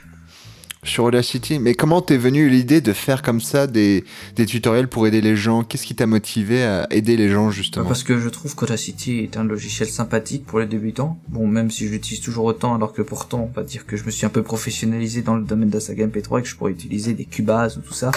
[0.85, 1.61] Sur Audacity.
[1.61, 5.37] Mais comment t'es venu l'idée de faire comme ça des, des tutoriels pour aider les
[5.37, 5.63] gens?
[5.63, 7.87] Qu'est-ce qui t'a motivé à aider les gens justement?
[7.87, 11.21] Parce que je trouve qu'Audacity est un logiciel sympathique pour les débutants.
[11.29, 14.05] Bon, même si je l'utilise toujours autant, alors que pourtant, on va dire que je
[14.05, 16.57] me suis un peu professionnalisé dans le domaine de la saga MP3 et que je
[16.57, 18.11] pourrais utiliser des Cubase ou tout ça.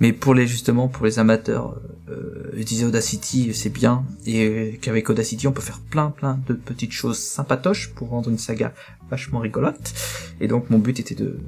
[0.00, 4.04] Mais pour les, justement, pour les amateurs, euh, utiliser Audacity, c'est bien.
[4.24, 8.30] Et euh, qu'avec Audacity, on peut faire plein, plein de petites choses sympatoches pour rendre
[8.30, 8.72] une saga
[9.14, 9.94] vachement rigolote.
[10.40, 11.38] Et donc, mon but était de,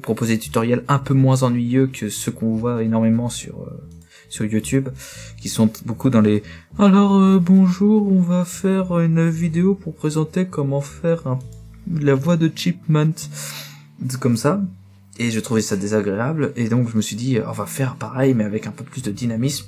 [0.00, 3.82] proposer des tutoriels un peu moins ennuyeux que ceux qu'on voit énormément sur, euh,
[4.28, 4.88] sur YouTube,
[5.40, 6.42] qui sont beaucoup dans les
[6.78, 11.38] alors euh, bonjour, on va faire une vidéo pour présenter comment faire
[12.00, 13.16] la voix de Chipmunk,
[14.20, 14.60] comme ça.
[15.18, 17.96] Et je trouvais ça désagréable, et donc je me suis dit, euh, on va faire
[17.96, 19.66] pareil, mais avec un peu plus de dynamisme,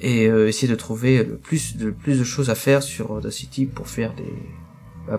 [0.00, 3.88] et essayer de trouver le plus de plus de choses à faire sur Audacity pour
[3.88, 4.34] faire des,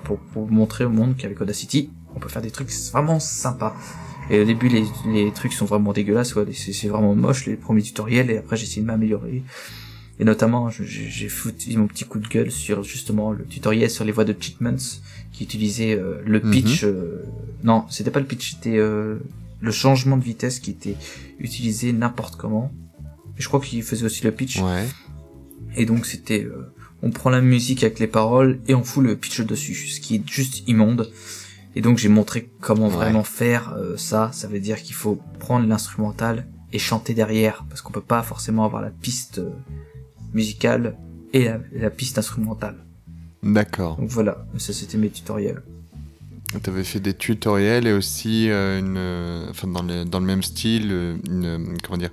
[0.04, 3.76] pour, pour montrer au monde qu'avec Audacity, on peut faire des trucs vraiment sympas.
[4.30, 7.82] Et au début, les, les trucs sont vraiment dégueulasses, ouais, c'est vraiment moche les premiers
[7.82, 9.43] tutoriels, et après j'ai essayé de m'améliorer.
[10.19, 14.12] Et notamment, j'ai foutu mon petit coup de gueule sur justement le tutoriel sur les
[14.12, 15.00] voix de Chipmunks
[15.32, 16.52] qui utilisait euh, le Mhm.
[16.52, 16.84] pitch.
[16.84, 17.23] euh,
[17.63, 19.17] non, c'était pas le pitch, c'était euh,
[19.62, 20.95] le changement de vitesse qui était
[21.39, 22.71] utilisé n'importe comment.
[23.38, 24.60] Et je crois qu'il faisait aussi le pitch.
[24.60, 24.88] Ouais.
[25.76, 29.15] Et donc c'était, euh, on prend la musique avec les paroles et on fout le
[29.15, 31.12] pitch dessus, ce qui est juste immonde.
[31.75, 32.93] Et donc j'ai montré comment Ouais.
[32.95, 34.31] vraiment faire euh, ça.
[34.33, 38.65] Ça veut dire qu'il faut prendre l'instrumental et chanter derrière, parce qu'on peut pas forcément
[38.65, 39.51] avoir la piste euh,
[40.33, 40.97] musicale
[41.33, 42.83] et la, la piste instrumentale.
[43.43, 43.97] D'accord.
[43.97, 45.62] Donc voilà, ça c'était mes tutoriels.
[46.63, 50.41] T'avais fait des tutoriels et aussi euh, une, euh, enfin dans le, dans le même
[50.43, 52.10] style, euh, une, euh, comment dire,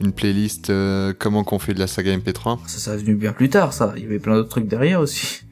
[0.00, 2.58] une playlist euh, comment qu'on fait de la saga MP3.
[2.66, 3.94] Ça, ça est venu bien plus tard, ça.
[3.96, 5.40] Il y avait plein d'autres trucs derrière aussi.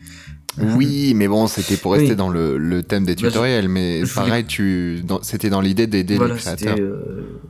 [0.61, 2.17] Oui, mais bon, c'était pour rester Oui.
[2.17, 5.87] dans le, le thème des Bah, tutoriels, mais je pareil, tu, dans- c'était dans l'idée
[5.87, 6.77] d'aider voilà, les créateurs.
[6.81, 7.41] euh,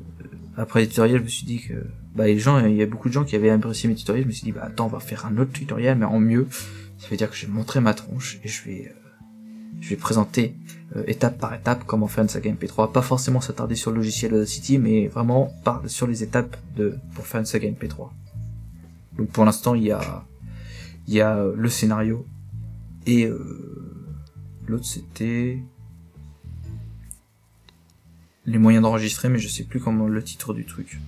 [0.58, 1.72] Après les tutoriels, je me suis dit que
[2.14, 4.24] bah les gens, il y a beaucoup de gens qui avaient apprécié mes tutoriels.
[4.24, 6.48] Je me suis dit bah attends, on va faire un autre tutoriel mais en mieux.
[6.98, 8.97] Ça veut dire que je vais montrer ma tronche et je vais euh,
[9.80, 10.54] je vais présenter
[10.96, 12.92] euh, étape par étape comment faire une saga MP3.
[12.92, 17.26] Pas forcément s'attarder sur le logiciel Audacity, mais vraiment par sur les étapes de pour
[17.26, 18.10] faire une saga MP3.
[19.16, 20.24] Donc pour l'instant, il y a
[21.06, 22.26] il y a euh, le scénario
[23.06, 23.38] et euh,
[24.66, 25.58] l'autre c'était
[28.48, 30.98] les moyens d'enregistrer, mais je sais plus comment le titre du truc.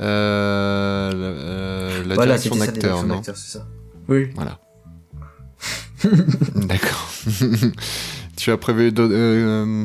[0.00, 3.16] Euh, la, euh, la voilà, direction d'acteur, non?
[3.16, 3.68] d'acteur, c'est ça.
[4.08, 4.30] Oui.
[4.34, 4.58] Voilà.
[6.54, 7.10] D'accord.
[8.36, 9.14] tu as prévu d'autres.
[9.14, 9.84] euh,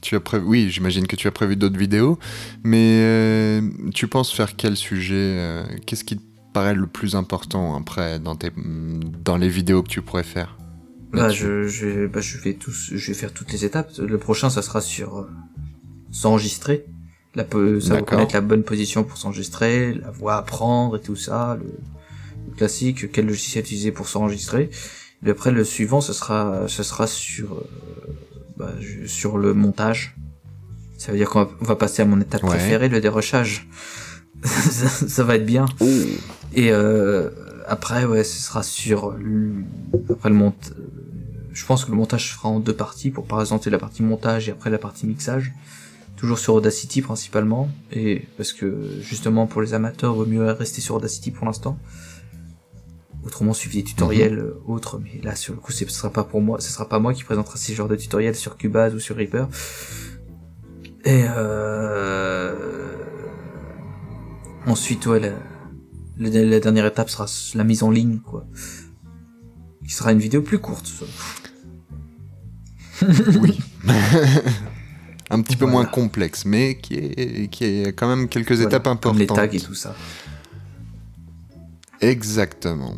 [0.00, 0.44] tu as prévu.
[0.46, 2.18] Oui, j'imagine que tu as prévu d'autres vidéos,
[2.64, 3.60] mais euh,
[3.94, 6.22] tu penses faire quel sujet euh, Qu'est-ce qui te
[6.54, 8.50] paraît le plus important après dans tes
[9.24, 10.56] dans les vidéos que tu pourrais faire
[11.12, 13.90] Bah, je, je, vais- bah, je vais tous, je vais faire toutes les étapes.
[13.98, 15.30] Le prochain, ça sera sur euh,
[16.10, 16.86] s'enregistrer.
[17.34, 21.14] La, ça va connaître la bonne position pour s'enregistrer, la voix à prendre et tout
[21.14, 21.66] ça, le,
[22.48, 24.70] le classique, quel logiciel utiliser pour s'enregistrer.
[25.26, 27.66] Et après, le suivant, ce sera, ce sera sur, euh,
[28.56, 28.72] bah,
[29.06, 30.16] sur le montage.
[30.96, 32.50] Ça veut dire qu'on va, va passer à mon étape Ouais.
[32.50, 33.68] préférée, le dérochage.
[34.44, 35.66] ça, ça va être bien.
[36.54, 37.30] Et euh,
[37.66, 39.52] après, ouais, ce sera sur le,
[40.10, 40.72] après le monte.
[40.78, 40.82] euh,
[41.52, 44.48] Je pense que le montage se fera en deux parties pour présenter la partie montage
[44.48, 45.52] et après la partie mixage.
[46.16, 50.96] Toujours sur Audacity principalement et parce que justement pour les amateurs, vaut mieux rester sur
[50.96, 51.78] Audacity pour l'instant.
[53.24, 56.40] Autrement, suivre des tutoriels euh, autres, mais là sur le coup, ce sera pas pour
[56.40, 59.16] moi, ce sera pas moi qui présentera ces genres de tutoriels sur Cubase ou sur
[59.16, 59.48] Reaper.
[61.04, 62.54] Et euh...
[64.66, 65.30] ensuite, ouais, la,
[66.18, 68.46] la, la dernière étape sera la mise en ligne, quoi.
[69.86, 70.86] Qui sera une vidéo plus courte.
[70.86, 71.04] ça.
[75.30, 75.72] Un petit peu Voilà.
[75.80, 79.18] moins complexe, mais qui est qui est quand même quelques Voilà, étapes Comme importantes.
[79.18, 79.94] les tags et tout ça.
[82.00, 82.94] Exactement.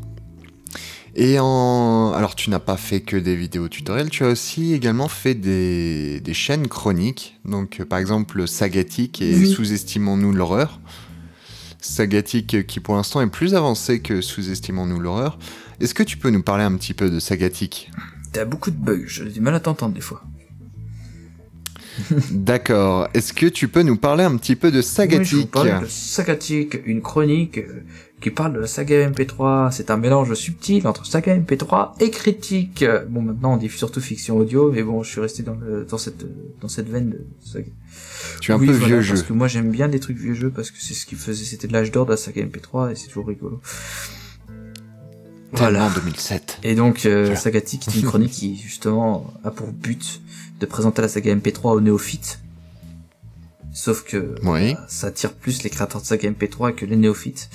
[1.16, 2.12] Et en...
[2.12, 6.20] Alors, tu n'as pas fait que des vidéos tutoriels, tu as aussi également fait des,
[6.20, 7.38] des chaînes chroniques.
[7.44, 9.52] Donc, euh, par exemple, Sagatique et Oui.
[9.52, 10.80] Sous-estimons-nous l'horreur.
[11.80, 15.38] Sagatique qui, pour l'instant, est plus avancé que Sous-estimons-nous l'horreur.
[15.80, 17.90] Est-ce que tu peux nous parler un petit peu de Sagatique
[18.32, 20.22] T'as beaucoup de bugs, j'ai du mal à t'entendre des fois.
[22.30, 23.08] D'accord.
[23.14, 25.80] Est-ce que tu peux nous parler un petit peu de Oui, je vous Sagatique parlais
[25.80, 27.82] de Sagatique, une chronique euh,
[28.20, 29.72] qui parle de la saga MP3.
[29.72, 32.82] C'est un mélange subtil entre saga MP3 et critique.
[32.82, 35.84] Euh, Bon, maintenant on diffuse surtout fiction audio, mais bon, je suis resté dans, le,
[35.84, 36.24] dans cette
[36.60, 37.70] dans cette veine de saga.
[38.40, 39.14] Tu es un Oui, peu voilà, vieux jeu.
[39.14, 41.44] Parce que moi j'aime bien des trucs vieux jeux parce que c'est ce qui faisait,
[41.44, 43.60] c'était de l'âge d'or de la saga MP3 et c'est toujours rigolo.
[45.52, 45.90] Voilà.
[45.96, 46.58] 2007.
[46.62, 47.34] Et donc, euh.
[47.34, 50.20] Sagatique est une chronique qui, justement, a pour but
[50.60, 52.38] de présenter la saga MP3 aux néophytes.
[53.72, 54.74] Sauf que Oui.
[54.74, 57.48] bah, ça attire plus les créateurs de saga MP3 que les néophytes.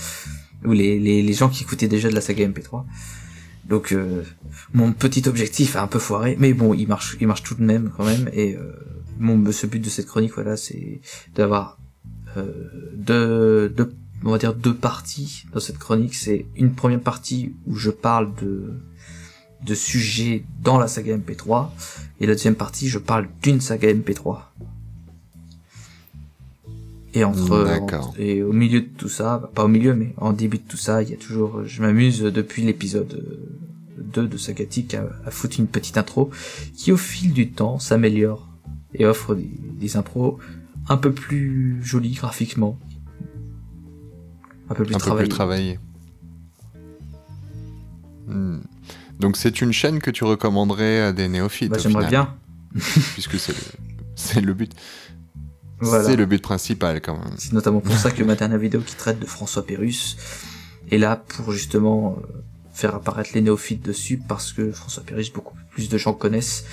[0.65, 2.83] Ou les, les, les gens qui écoutaient déjà de la saga MP3.
[3.67, 4.23] Donc, euh,
[4.73, 6.35] mon petit objectif a un peu foiré.
[6.39, 8.29] Mais bon, il marche, il marche tout de même, quand même.
[8.33, 8.73] Et euh,
[9.17, 11.01] mon, ce but de cette chronique, voilà, c'est
[11.35, 11.79] d'avoir
[12.37, 13.93] euh, deux, deux,
[14.23, 16.15] on va dire deux parties dans cette chronique.
[16.15, 18.73] C'est une première partie où je parle de
[19.65, 21.69] de sujets dans la saga MP3
[22.19, 24.41] et la deuxième partie je parle d'une saga MP3
[27.15, 27.67] et entre,
[28.19, 31.01] et au milieu de tout ça pas au milieu mais en début de tout ça
[31.01, 35.59] il y a toujours je m'amuse depuis l'épisode euh, 2 de Sagatique à, à foutre
[35.59, 36.29] une petite intro
[36.75, 38.47] qui au fil du temps s'améliore
[38.93, 39.49] et offre des,
[39.79, 40.35] des intros
[40.89, 42.77] un peu plus jolies graphiquement
[44.69, 45.79] un peu plus un peu travaillées plus travaillé.
[48.27, 48.59] Hmm.
[49.19, 52.33] Donc c'est une chaîne que tu recommanderais à des néophytes Bah, j'aimerais bien
[53.13, 53.63] puisque c'est le,
[54.15, 54.73] c'est le but.
[55.79, 56.05] Voilà.
[56.05, 57.33] C'est le but principal quand même.
[57.37, 60.17] C'est notamment pour ça que ma dernière vidéo qui traite de François Pérus
[60.91, 62.27] est là pour justement euh,
[62.73, 66.65] faire apparaître les néophytes dessus parce que François Pérus beaucoup plus de gens connaissent.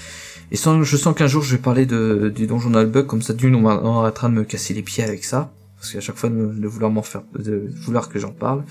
[0.50, 2.70] Et sans, je sens qu'un jour je vais parler de, du donjon
[3.04, 6.16] comme ça d'une on, arrêtera de me casser les pieds avec ça parce qu'à chaque
[6.16, 8.64] fois de, de vouloir m'en faire de vouloir que j'en parle.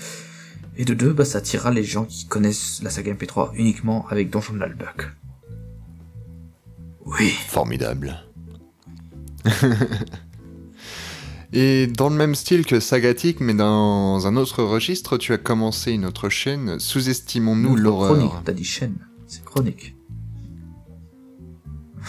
[0.78, 4.30] Et de deux, bah ça attirera les gens qui connaissent la saga MP3 uniquement avec
[4.30, 4.58] Donjon.
[7.04, 7.30] Oui.
[7.48, 8.22] Formidable.
[11.54, 15.92] Et dans le même style que Sagatique, mais dans un autre registre, tu as commencé
[15.92, 18.14] une autre chaîne, Sous-estimons-nous l'horreur.
[18.14, 19.94] Chronique, t'as dit chaîne, c'est chronique.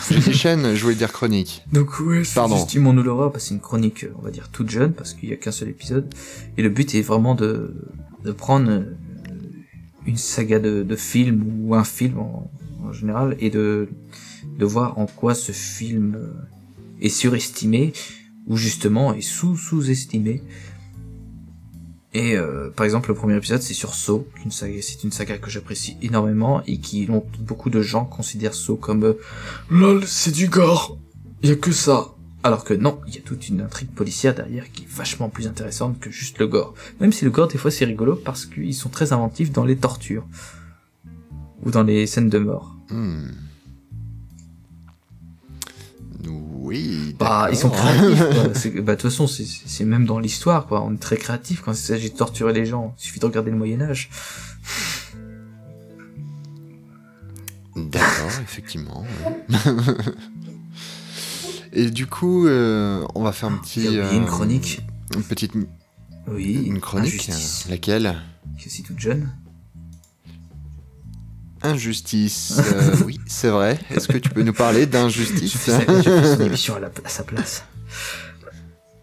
[0.10, 1.64] J'ai dit chaîne, je voulais dire chronique.
[1.74, 2.56] Donc ouais, Pardon.
[2.56, 5.30] Justement nous l'horreur, parce que c'est une chronique, on va dire toute jeune, parce qu'il
[5.30, 6.14] y a qu'un seul épisode.
[6.58, 7.76] Et le but est vraiment de,
[8.24, 8.96] de prendre euh,
[10.06, 12.50] une saga de, de film ou un film en,
[12.84, 13.90] en général et de,
[14.58, 16.32] de voir en quoi ce film euh,
[17.04, 17.94] est surestimé
[18.48, 20.42] ou justement est sous sous-estimé.
[22.16, 25.50] Et euh, par exemple, le premier épisode, c'est sur Saw, saga, c'est une saga que
[25.50, 29.14] j'apprécie énormément et qui dont beaucoup de gens considèrent Saw comme euh,
[29.70, 30.98] lol, c'est du gore,
[31.42, 32.10] y a que ça.
[32.44, 35.48] Alors que non, il y a toute une intrigue policière derrière qui est vachement plus
[35.48, 36.74] intéressante que juste le gore.
[37.00, 39.78] Même si le gore des fois c'est rigolo parce qu'ils sont très inventifs dans les
[39.78, 40.28] tortures
[41.64, 42.76] ou dans les scènes de mort.
[42.90, 43.30] Hmm.
[46.74, 47.16] Oui.
[47.20, 48.74] Bah, ils sont créatifs.
[48.82, 50.84] Bah, de toute façon, c'est- même dans l'histoire, quoi.
[50.84, 52.96] On est très créatif quand il s'agit de torturer les gens.
[52.98, 54.10] Il suffit de regarder le Moyen Âge.
[57.76, 59.04] D'accord, effectivement.
[61.74, 63.84] Et du coup, euh, on va faire un petit.
[63.84, 64.82] Il y a une euh, chronique.
[65.16, 65.54] Une petite.
[66.28, 68.16] Oui, Une chronique Injustice, Laquelle?
[68.62, 69.30] Est aussi toute jeune.
[71.64, 72.60] Injustice.
[72.74, 73.80] euh, oui, c'est vrai.
[73.90, 77.24] Est-ce que tu peux nous parler d'injustice je fais son émission à, la- à sa
[77.24, 77.64] place.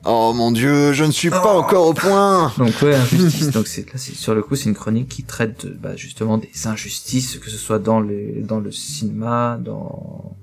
[0.06, 1.58] Oh mon dieu, je ne suis pas Oh.
[1.58, 3.50] encore au point Donc ouais, injustice.
[3.50, 6.38] Donc c'est là, c'est sur le coup, c'est une chronique qui traite de, bah, justement
[6.38, 10.36] des injustices, que ce soit dans le cinéma, dans,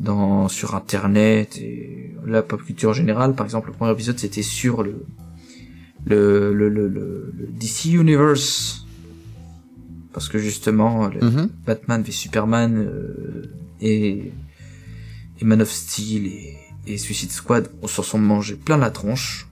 [0.00, 3.34] dans sur Internet et la pop culture en général.
[3.34, 5.06] Par exemple, le premier épisode c'était sur le,
[6.04, 8.79] le, le, le, le, le DC Universe,
[10.12, 11.50] parce que justement, le, Mhm.
[11.66, 14.32] Batman v Superman euh, et,
[15.40, 16.56] et Man of Steel et,
[16.86, 19.46] et Suicide Squad s'en sont mangés plein la tronche.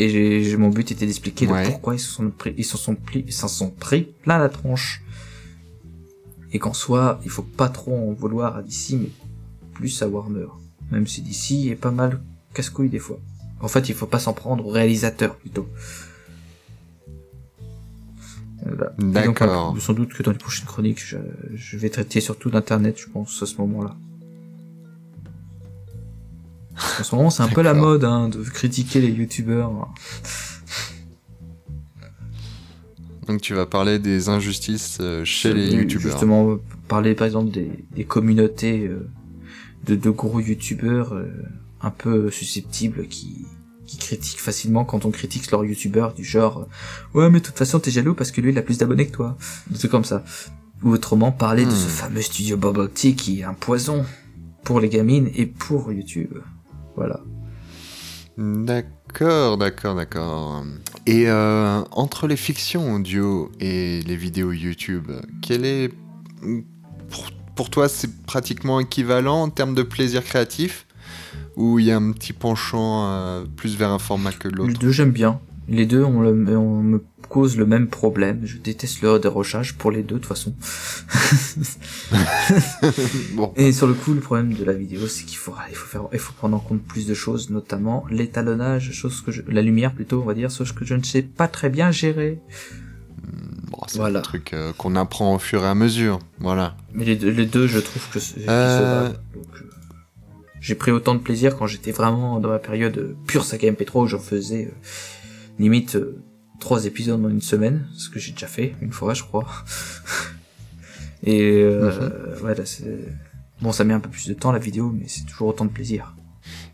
[0.00, 0.08] Et
[0.44, 3.32] j'ai- mon but était d'expliquer pourquoi ils se sont pris, ils s'en sont pris, ils
[3.32, 5.02] s'en sont pris plein la tronche.
[6.52, 9.10] Et qu'en soi, il faut pas trop en vouloir à DC, mais
[9.74, 10.46] plus à Warner.
[10.90, 12.20] Même si DC est pas mal
[12.54, 13.18] casse-couille des fois.
[13.60, 15.66] En fait, il faut pas s'en prendre au réalisateur plutôt.
[18.64, 18.92] Voilà.
[18.98, 19.74] D'accord.
[19.76, 21.16] euh, sans doute que dans les prochaines chroniques, je,
[21.54, 23.96] je vais traiter surtout d'internet, je pense, à ce moment-là.
[27.00, 29.88] En ce moment, c'est un peu la mode hein, de critiquer les youtubeurs.
[33.26, 36.10] Donc tu vas parler des injustices euh, chez les Euh, youtubeurs.
[36.12, 36.56] Justement,
[36.88, 38.90] parler par exemple des, des communautés
[39.86, 41.14] de, de gros youtubeurs
[41.80, 43.44] un peu susceptibles qui,
[43.88, 46.66] qui critiquent facilement quand on critique leur youtubeur du genre
[47.16, 49.06] euh, ouais mais de toute façon t'es jaloux parce que lui il a plus d'abonnés
[49.08, 49.36] que toi
[49.70, 50.22] des trucs comme ça
[50.84, 51.74] ou autrement parler de Hmm.
[51.74, 54.04] ce fameux studio Bubble Tea qui est un poison
[54.62, 56.34] pour les gamines et pour YouTube
[56.94, 57.20] voilà
[58.36, 60.64] D'accord, d'accord, d'accord.
[61.06, 65.10] Et euh, entre les fictions audio et les vidéos YouTube,
[65.42, 65.92] quel est...
[67.10, 70.86] Pour, pour toi, c'est pratiquement équivalent en termes de plaisir créatif
[71.58, 74.78] Ou il y a un petit penchant euh, plus vers un format que les l'autre
[74.78, 79.02] deux j'aime bien les deux on, le, on me cause le même problème je déteste
[79.02, 80.54] le dérochage pour les deux de toute façon
[83.34, 85.86] Bon, Et sur le coup, le problème de la vidéo, c'est qu'il faut, il faut
[85.86, 89.62] faire, il faut prendre en compte plus de choses, notamment l'étalonnage, chose que je, la
[89.62, 92.38] lumière plutôt, on va dire, chose que je ne sais pas très bien gérer.
[93.70, 94.20] bon, c'est voilà.
[94.20, 96.18] un truc euh, qu'on apprend au fur et à mesure.
[96.40, 96.76] Voilà.
[96.94, 99.08] Mais les deux, les deux je trouve que c'est, Euh.
[99.08, 99.64] Donc, euh,
[100.60, 104.02] j'ai pris autant de plaisir quand j'étais vraiment dans ma période euh, pure saga MP3
[104.02, 104.88] où j'en faisais euh,
[105.58, 106.22] limite euh,
[106.60, 109.46] trois épisodes en une semaine, ce que j'ai déjà fait une fois, je crois.
[111.24, 112.98] Et euh, voilà, c'est
[113.60, 115.70] bon, ça met un peu plus de temps la vidéo, mais c'est toujours autant de
[115.70, 116.14] plaisir.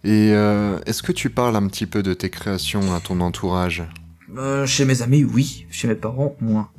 [0.05, 3.82] Et euh, est-ce que tu parles un petit peu de tes créations à ton entourage?
[4.37, 5.66] Euh, chez mes amis, oui.
[5.70, 6.70] Chez mes parents, moins.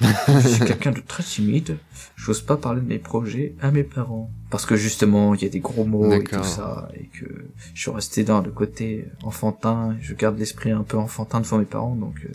[0.00, 1.78] Je suis quelqu'un de très timide.
[2.16, 4.30] J'ose pas parler de mes projets à mes parents.
[4.50, 6.88] Parce que justement, il y a des gros mots et tout ça.
[6.94, 7.26] Et que
[7.74, 9.96] je suis resté dans le côté enfantin.
[10.00, 11.96] Je garde l'esprit un peu enfantin devant mes parents.
[11.96, 12.32] Donc, euh,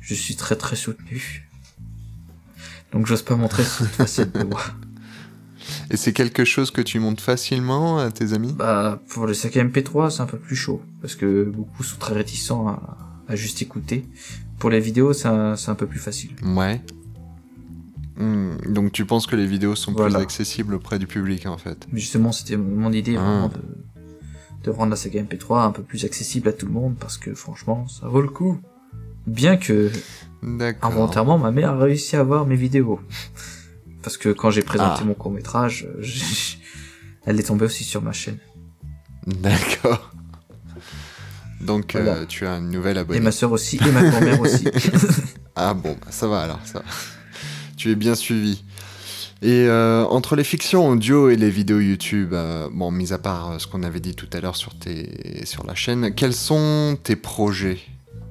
[0.00, 1.48] je suis très très soutenu.
[2.92, 4.62] Donc, j'ose pas montrer cette facette de moi.
[5.90, 8.52] Et c'est quelque chose que tu montes facilement à tes amis?
[8.52, 10.82] Bah, pour le sac MP3, c'est un peu plus chaud.
[11.00, 12.96] Parce que beaucoup sont très réticents à,
[13.28, 14.06] à juste écouter.
[14.58, 16.30] Pour les vidéos, c'est un, peu plus facile.
[16.44, 16.80] Ouais.
[18.16, 20.14] Hmm, donc tu penses que les vidéos sont Voilà.
[20.16, 23.20] plus accessibles auprès du public en fait Mais justement, c'était mon idée Ah.
[23.22, 23.60] vraiment de,
[24.62, 27.34] de rendre la saga MP3 un peu plus accessible à tout le monde parce que
[27.34, 28.58] franchement, ça vaut le coup.
[29.26, 29.90] Bien que,
[30.82, 33.00] involontairement, ma mère a réussi à voir mes vidéos.
[34.02, 35.04] Parce que quand j'ai présenté Ah.
[35.06, 35.88] mon court métrage,
[37.24, 38.38] elle est tombée aussi sur ma chaîne.
[39.26, 40.13] D'accord.
[41.64, 42.12] Donc Voilà.
[42.12, 43.20] euh, tu as une nouvelle Et abonnée.
[43.20, 44.64] ma sœur aussi, et ma grand-mère aussi.
[45.56, 46.80] Ah bon, bah, ça va alors, ça.
[46.80, 46.84] va.
[47.76, 48.64] tu es bien suivi.
[49.40, 53.60] Et euh, entre les fictions audio et les vidéos YouTube, euh, bon, mis à part
[53.60, 55.44] ce qu'on avait dit tout à l'heure sur, tes...
[55.46, 57.78] sur la chaîne, quels sont tes projets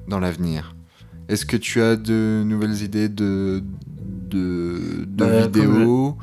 [0.06, 0.74] dans l'avenir?
[1.30, 3.62] Est-ce que tu as de nouvelles idées de,
[4.28, 6.18] de, de Euh, vidéos,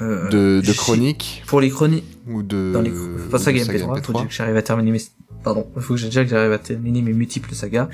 [0.00, 4.00] Euh, de, de chroniques Pour les chroniques, ou de, dans les de saga saga MP3,
[4.02, 5.00] faut déjà que j'arrive à terminer mes
[5.42, 7.88] pardon faut que déjà que j'arrive à terminer mes multiples sagas.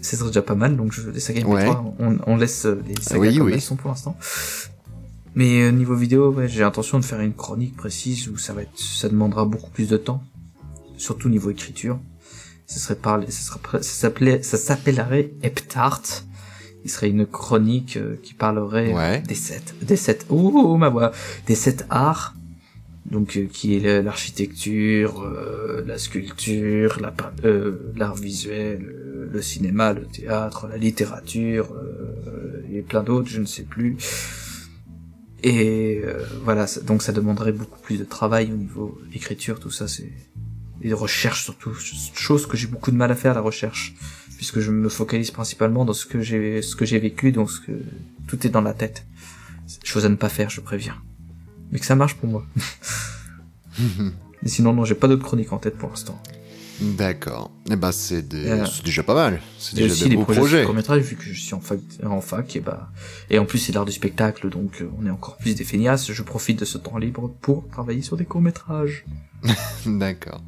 [0.00, 1.68] C'est déjà pas mal donc je, les sagas MP3 Ouais.
[2.00, 3.52] on, on laisse euh, les sagas Oui, comme oui.
[3.54, 4.16] elles sont pour l'instant.
[5.34, 8.62] Mais euh, niveau vidéo ouais, j'ai l'intention de faire une chronique précise où ça va
[8.62, 10.22] être ça demandera beaucoup plus de temps.
[10.96, 11.98] Surtout niveau écriture.
[12.66, 16.02] Ça serait parlé ça sera pré- ça s'appelait ça s'appellerait Heptart
[16.84, 19.20] il serait une chronique euh, qui parlerait Ouais.
[19.22, 21.12] des sept des sept ouh ma voix
[21.46, 22.34] des sept arts
[23.04, 27.12] donc euh, qui est l'architecture, euh, la sculpture, la
[27.44, 33.40] euh, l'art visuel, euh, le cinéma, le théâtre, la littérature euh, et plein d'autres, je
[33.40, 33.96] ne sais plus.
[35.42, 39.70] Et euh, voilà, ça- donc ça demanderait beaucoup plus de travail au niveau écriture, tout
[39.70, 40.12] ça, c'est
[40.84, 41.74] et recherche surtout,
[42.14, 43.94] chose que j'ai beaucoup de mal à faire la recherche,
[44.42, 47.60] puisque je me focalise principalement dans ce que j'ai ce que j'ai vécu, donc ce
[47.60, 47.70] que
[48.26, 49.06] tout est dans la tête.
[49.84, 50.96] Chose à ne pas faire, je préviens.
[51.70, 52.44] Mais que ça marche pour moi.
[54.44, 56.20] Et sinon, non, j'ai pas d'autres chroniques en tête pour l'instant.
[56.80, 57.52] D'accord.
[57.70, 59.40] Eh ben, c'est des- Euh, déjà pas mal.
[59.60, 60.60] C'est J'ai déjà aussi des des beaux projets, projets.
[60.62, 62.90] de court-métrage vu que je suis en fac, en fac et bah
[63.30, 66.10] et en plus c'est l'art du spectacle donc euh, on est encore plus des feignasses.
[66.10, 69.04] Je profite de ce temps libre pour travailler sur des courts-métrages.
[69.86, 70.42] D'accord.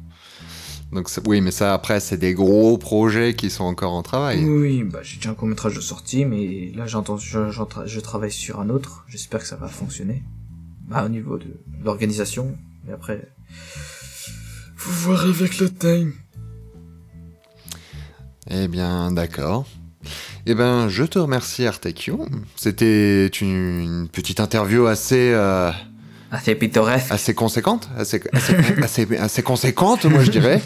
[0.91, 4.45] Donc oui, mais ça après c'est des gros projets qui sont encore en travail.
[4.45, 8.69] Oui, bah j'ai déjà un court-métrage de sortie mais là j'entends je, travaille sur un
[8.69, 9.05] autre.
[9.07, 10.23] J'espère que ça va fonctionner.
[10.87, 12.55] Bah au niveau de l'organisation
[12.85, 13.27] mais après
[14.75, 16.13] faut voir avec le time.
[18.47, 19.65] Eh bien, d'accord.
[20.45, 22.27] Eh ben, je te remercie Artekio.
[22.55, 25.71] C'était une, une petite interview assez euh,
[26.43, 27.11] C'est pittoresque.
[27.11, 30.61] assez conséquente, assez assez, assez, assez conséquente, moi je dirais.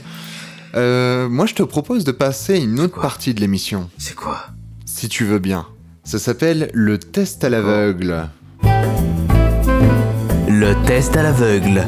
[0.76, 4.50] Euh, moi, je te propose de passer une autre partie de l'émission, C'est quoi
[5.00, 5.66] si tu veux bien.
[6.04, 8.28] Ça s'appelle le test à l'aveugle.
[10.50, 11.86] Le test à l'aveugle.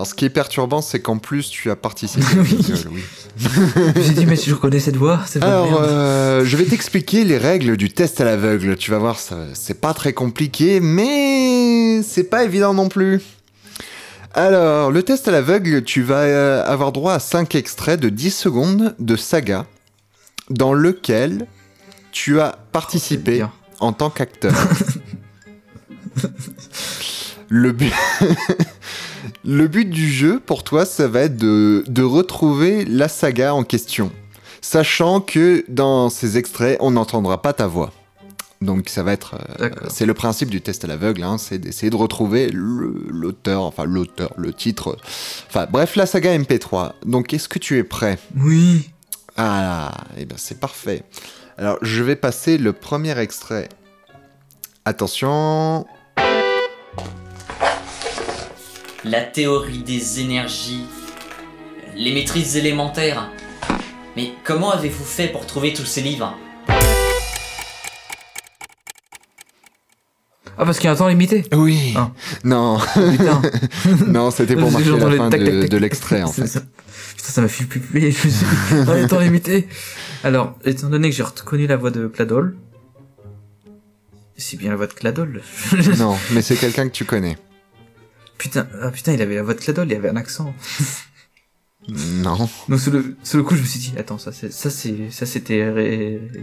[0.00, 2.24] Alors, ce qui est perturbant, c'est qu'en plus, tu as participé.
[2.34, 3.02] Gueule, oui.
[4.02, 7.76] Suis dit mais si je reconnais cette voix, Alors, euh, je vais t'expliquer les règles
[7.76, 8.76] du test à l'aveugle.
[8.76, 13.20] Tu vas voir, c'est pas très compliqué, mais c'est pas évident non plus.
[14.32, 18.30] Alors, le test à l'aveugle, tu vas euh, avoir droit à 5 extraits de 10
[18.30, 19.66] secondes de saga
[20.48, 21.46] dans lequel
[22.10, 23.44] tu as participé
[23.80, 24.54] en tant qu'acteur.
[27.50, 27.92] le but...
[29.44, 33.64] le but du jeu, pour toi, ça va être de, de retrouver la saga en
[33.64, 34.10] question.
[34.60, 37.92] Sachant que dans ces extraits, on n'entendra pas ta voix.
[38.60, 39.36] Donc ça va être...
[39.60, 43.84] euh, c'est le principe du test à l'aveugle, hein, c'est d'essayer de retrouver l'auteur, enfin
[43.84, 44.98] l'auteur, le titre.
[45.48, 46.92] Enfin bref, la saga MP3.
[47.06, 48.18] Donc est-ce que tu es prêt?
[48.36, 48.90] Oui.
[49.38, 51.04] ah, et ben c'est parfait.
[51.56, 53.70] Alors, je vais passer le premier extrait.
[54.84, 55.86] Attention.
[59.04, 60.84] La théorie des énergies,
[61.96, 63.30] les maîtrises élémentaires.
[64.16, 66.36] Mais comment avez-vous fait pour trouver tous ces livres?
[70.58, 71.44] Ah parce qu'il y a un temps limité.
[71.54, 71.94] Oui.
[71.96, 72.10] Ah.
[72.44, 73.40] Non, Putain.
[74.06, 75.80] non, c'était pour marquer J'entends la fin tac, tac, de, tac, de tac.
[75.80, 76.46] l'extrait en fait.
[76.46, 76.60] ça.
[77.16, 78.00] Putain, ça m'a fait puper.
[78.00, 79.66] Je me suis dit, dans les temps limités.
[80.22, 82.56] Alors, étant donné que j'ai reconnu la voix de Cladol,
[84.36, 85.40] c'est bien la voix de Cladol.
[85.98, 87.38] Non, mais c'est quelqu'un que tu connais.
[88.40, 90.54] Putain, ah putain, il avait la voix de Cladol, il avait un accent.
[91.88, 92.46] Non.
[92.68, 95.10] Donc sur le, sur le coup, je me suis dit, attends, ça c'est, ça c'est,
[95.10, 95.64] ça c'était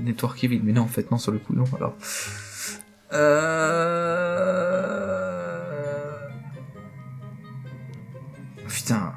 [0.04, 1.66] Network Evil, mais non, en fait, non, sur le coup, non.
[1.76, 1.96] Alors,
[3.14, 3.78] euh...
[8.68, 9.14] putain,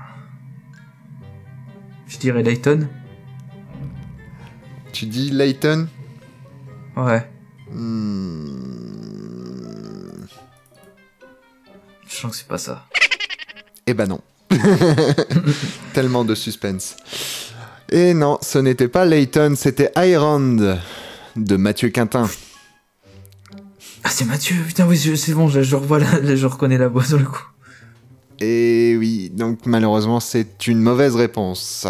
[2.07, 2.87] je dirais Layton.
[4.93, 5.89] Tu dis Layton?
[6.99, 7.27] Ouais,
[7.71, 8.80] Hmm,
[12.29, 12.85] que c'est pas ça.
[13.87, 14.21] Eh ben non.
[15.95, 16.97] Tellement de suspense.
[17.91, 20.79] Et non, ce n'était pas Layton, c'était Iron
[21.37, 22.29] de Mathieu Quintin.
[24.03, 27.05] Ah, c'est Mathieu, putain, oui, c'est bon, je, je revois la, je reconnais la voix
[27.05, 27.45] sur le coup.
[28.39, 31.87] Et oui, donc malheureusement, c'est une mauvaise réponse.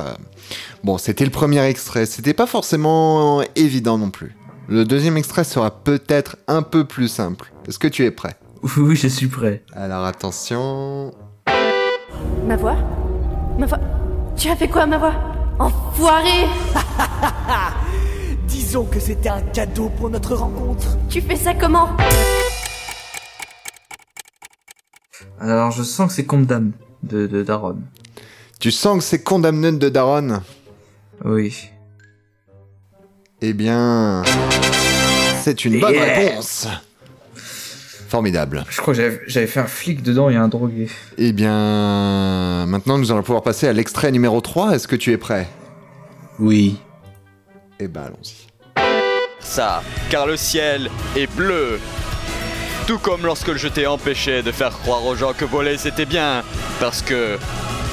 [0.83, 4.35] Bon, c'était le premier extrait, c'était pas forcément évident non plus.
[4.69, 7.53] Le deuxième extrait sera peut-être un peu plus simple.
[7.69, 8.37] Est-ce que tu es prêt?
[8.77, 9.63] Oui, je suis prêt.
[9.73, 11.13] Alors attention.
[12.47, 12.77] Ma voix?
[13.59, 13.79] Ma voix?
[14.37, 15.15] Tu as fait quoi, ma voix?
[15.59, 16.47] Enfoiré
[18.47, 20.97] Disons que c'était un cadeau pour notre rencontre.
[21.09, 21.91] Tu fais ça comment?
[25.41, 27.79] Alors, je sens que c'est Condam de, de Daron.
[28.59, 30.43] Tu sens que c'est Condamned de Daron?
[31.25, 31.71] Oui.
[33.41, 34.23] Eh bien.
[35.43, 36.05] C'est une bonne Yeah.
[36.19, 36.67] réponse
[38.11, 38.65] Formidable.
[38.69, 40.89] Je crois que j'avais- fait un flic dedans et un drogué.
[41.17, 42.67] Eh bien.
[42.67, 44.75] Maintenant, nous allons pouvoir passer à l'extrait numéro 3.
[44.75, 45.49] Est-ce que tu es prêt?
[46.41, 46.77] Oui.
[47.79, 48.49] Eh ben, allons-y.
[49.39, 51.79] Ça, car le ciel est bleu.
[52.89, 56.43] Tout comme lorsque je t'ai empêché de faire croire aux gens que voler c'était bien,
[56.81, 57.39] parce que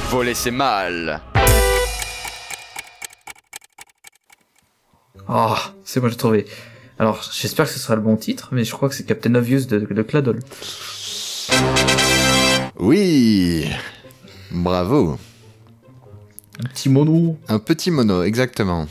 [0.10, 1.22] voler c'est mal.
[5.30, 6.46] Oh, c'est bon, j'ai trouvé.
[7.00, 9.66] Alors, j'espère que ce sera le bon titre, mais je crois que c'est Captain Obvious
[9.66, 10.40] de, de Cladol.
[12.80, 13.66] Oui
[14.52, 15.18] Bravo
[16.60, 17.38] Un petit mono.
[17.48, 18.88] Un petit mono, exactement.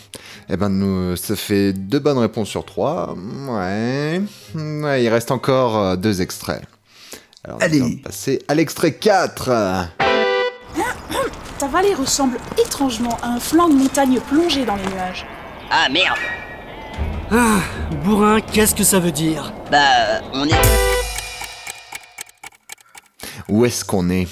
[0.48, 3.16] Eh ben, nous, ça fait deux bonnes réponses sur trois.
[3.48, 4.20] Ouais.
[4.54, 6.62] Ouais, il reste encore euh, deux extraits.
[7.42, 7.80] Alors, Allez.
[7.80, 9.88] nous allons passer à l'extrait 4.
[11.58, 15.26] Ta vallée ressemble étrangement à un flanc de montagne plongé dans les nuages.
[15.70, 16.18] Ah merde
[17.30, 17.60] Ah,
[18.04, 19.52] bourrin, qu'est-ce que ça veut dire?
[19.70, 20.52] Bah, on est...
[23.48, 24.28] Où est-ce qu'on est?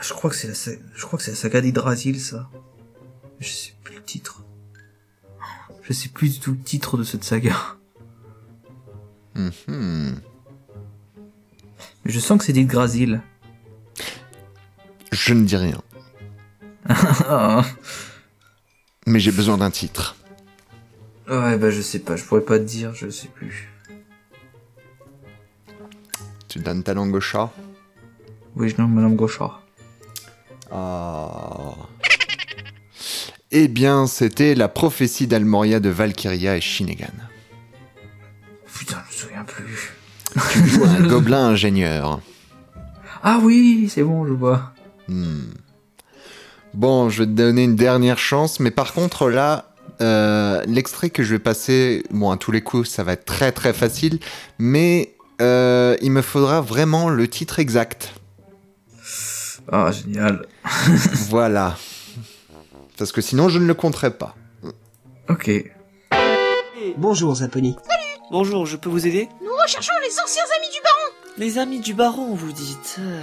[0.00, 2.48] Je crois que c'est la, sa- je crois que c'est la saga d'Hydrasil, ça.
[3.40, 4.42] Je sais plus le titre.
[5.82, 7.56] Je sais plus du tout le titre de cette saga.
[9.34, 10.20] Mhm.
[12.04, 13.20] Mais je sens que c'est d'Yggdrasil.
[15.12, 15.82] Je ne dis rien.
[16.88, 17.64] Ah.
[19.06, 20.16] Mais j'ai besoin d'un titre.
[21.38, 23.70] Ouais, bah je sais pas, je pourrais pas te dire, je sais plus.
[26.48, 27.52] Tu donnes ta langue au chat?
[28.56, 29.62] Oui, je nomme Madame Gauchard.
[30.72, 31.74] Ah.
[33.52, 37.14] Eh bien, c'était la prophétie d'Almoria de Valkyria et Shinnegan.
[38.72, 39.92] Putain, je me souviens plus.
[40.52, 42.20] Tu joues un gobelin ingénieur.
[43.22, 44.72] Ah oui, c'est bon, je vois.
[45.08, 45.50] Hmm.
[46.74, 49.69] Bon, je vais te donner une dernière chance, mais par contre là,
[50.00, 53.52] euh, l'extrait que je vais passer, bon à tous les coups, ça va être très
[53.52, 54.18] très facile,
[54.58, 58.14] mais euh, il me faudra vraiment le titre exact.
[59.72, 60.46] Ah, génial.
[61.28, 61.76] voilà.
[62.98, 64.34] Parce que sinon je ne le compterai pas.
[65.28, 65.50] Ok.
[66.96, 67.76] Bonjour, Zapponi.
[68.30, 69.28] Bonjour, je peux vous aider?
[69.42, 73.20] Nous recherchons les anciens amis du baron Les amis du baron, vous dites Euh,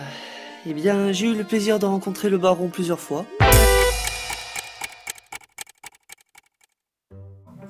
[0.65, 3.25] Eh bien, j'ai eu le plaisir de rencontrer le baron plusieurs fois.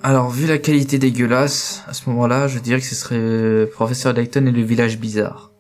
[0.07, 4.13] Alors, vu la qualité dégueulasse, à ce moment-là, je dirais que ce serait euh, Professeur
[4.13, 5.51] Layton et le village bizarre.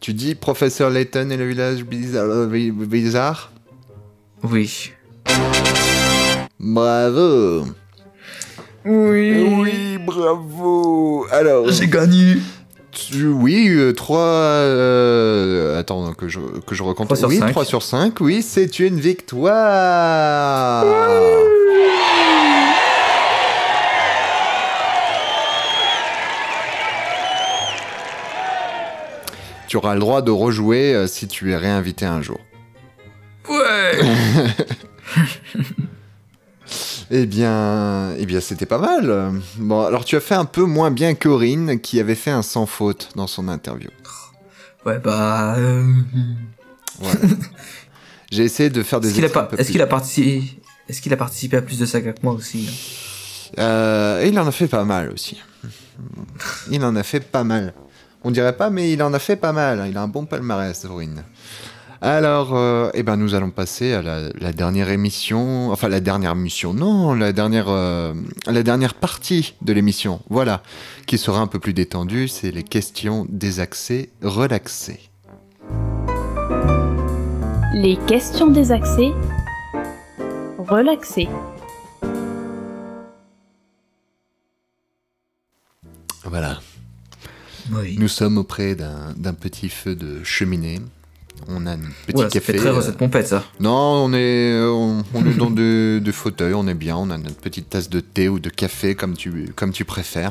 [0.00, 3.52] Tu dis Professeur Layton et le village bizarre, euh, bi- bizarre?
[4.42, 4.92] Oui.
[6.60, 7.64] Bravo
[8.84, 9.46] Oui.
[9.58, 11.70] Oui, bravo Alors...
[11.70, 12.36] J'ai gagné
[12.92, 14.18] Tu- Oui, euh, 3...
[14.20, 17.08] euh, attends, que je, que je recompte.
[17.08, 17.50] 3 sur oui, 5.
[17.50, 20.84] 3 sur 5, oui, c'est une victoire
[29.74, 32.38] Tu auras le droit de rejouer euh, si tu es réinvité un jour.
[33.48, 33.98] Ouais
[37.10, 39.32] Eh bien, eh bien c'était pas mal.
[39.56, 42.66] Bon, alors tu as fait un peu moins bien qu'Aurine, qui avait fait un sans
[42.66, 43.90] faute dans son interview.
[44.86, 45.56] Ouais, bah...
[45.56, 45.92] euh,
[47.00, 47.18] Voilà.
[48.30, 49.28] J'ai essayé de faire des Est-ce qu'il a,
[49.72, 49.86] qu'il a
[51.14, 53.60] a participé à plus de sagas que moi aussi hein?
[53.60, 55.42] Euh, il en a fait pas mal aussi.
[56.70, 57.74] Il en a fait pas mal.
[58.24, 59.84] On dirait pas, mais il en a fait pas mal.
[59.88, 61.22] Il a un bon palmarès, Aurine.
[62.00, 65.70] Alors, euh, eh ben, nous allons passer à la, la dernière émission.
[65.70, 68.12] Enfin, la dernière émission, non, la dernière, euh,
[68.46, 70.20] la dernière partie de l'émission.
[70.28, 70.62] Voilà,
[71.06, 72.28] qui sera un peu plus détendue.
[72.28, 75.00] C'est les questions désaxées, relaxées.
[77.74, 79.12] Les questions désaxées.
[80.58, 81.28] Relaxées.
[86.24, 86.58] Voilà.
[87.72, 87.96] Oui.
[87.98, 90.80] Nous sommes auprès d'un petit feu de cheminée.
[91.48, 92.52] On a un petit Oula, ça café.
[92.52, 93.44] fait très euh, recette pompette, ça.
[93.60, 93.70] Non,
[94.04, 96.96] on est, on, on est dans des des fauteuils, on est bien.
[96.96, 100.30] On a notre petite tasse de thé ou de café, comme tu, comme tu préfères.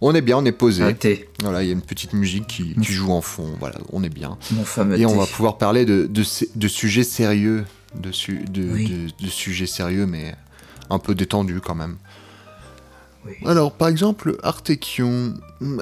[0.00, 0.82] On est bien, on est posé.
[0.84, 1.28] Un thé.
[1.42, 3.48] Voilà, il y a une petite musique qui, qui joue en fond.
[3.60, 4.38] Voilà, on est bien.
[4.52, 6.22] Mon fameux Et on va pouvoir parler de, de,
[6.56, 7.64] de sujets sérieux.
[7.94, 8.88] De, su- de, Oui.
[8.88, 10.34] de- de sujets sérieux, mais
[10.90, 11.96] un peu détendus quand même.
[13.46, 15.34] Alors, par exemple, Artekion,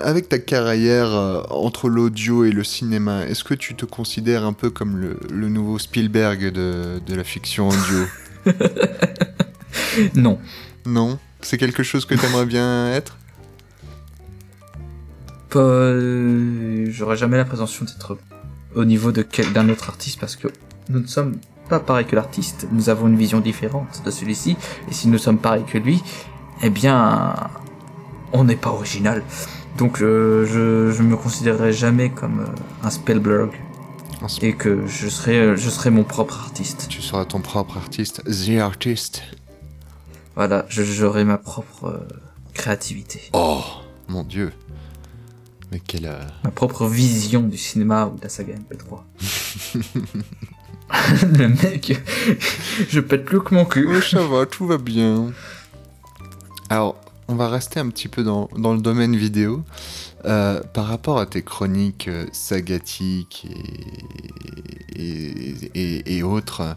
[0.03, 4.53] avec ta carrière euh, entre l'audio et le cinéma, est-ce que tu te considères un
[4.53, 8.05] peu comme le, le nouveau Spielberg de, de la fiction audio
[10.14, 10.38] Non.
[10.84, 11.18] Non?
[11.40, 13.16] C'est quelque chose que tu aimerais bien être?
[15.51, 15.59] Pas...
[15.61, 18.18] euh, J'aurais jamais la prétention d'être
[18.74, 20.49] au niveau de quel- d'un autre artiste parce que
[20.88, 21.36] nous ne sommes
[21.68, 22.66] pas pareils que l'artiste.
[22.72, 24.57] Nous avons une vision différente de celui-ci.
[24.88, 26.03] Et si nous sommes pareils que lui,
[26.63, 27.35] eh bien,
[28.33, 29.23] on n'est pas original.
[29.79, 33.51] Donc euh, je, je me considérerai jamais comme euh, un Spielberg.
[34.43, 36.87] Et que je serai, euh, je serai mon propre artiste.
[36.89, 39.23] Tu seras ton propre artiste, The Artist.
[40.35, 42.09] Voilà, j'aurai ma propre euh,
[42.55, 43.21] créativité.
[43.33, 43.63] Oh,
[44.09, 44.53] mon dieu.
[45.71, 46.11] Mais quelle...
[46.45, 49.03] Ma propre vision du cinéma ou de la saga MP3.
[51.39, 52.01] Le mec,
[52.89, 53.87] je pète plus que mon cul.
[53.87, 55.33] Ouais, ça va, tout va bien.
[56.69, 56.97] Alors,
[57.29, 59.64] on va rester un petit peu dans, dans le domaine vidéo.
[60.25, 63.47] Euh, par rapport à tes chroniques euh, sagatiques
[64.97, 66.77] et, et, et- et autres,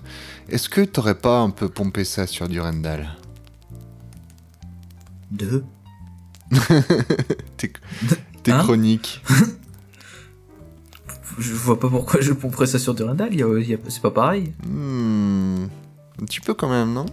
[0.49, 3.09] est-ce que t'aurais pas un peu pompé ça sur Durandal
[5.31, 5.63] Deux
[7.57, 7.71] Tes,
[8.43, 8.59] tes Hein?
[8.63, 9.23] chroniques
[11.39, 12.93] Je vois pas pourquoi je pomperais ça sur
[13.69, 14.53] y a- c'est pas pareil.
[14.67, 15.63] Hmm,
[16.21, 17.05] Un petit peu quand même, non?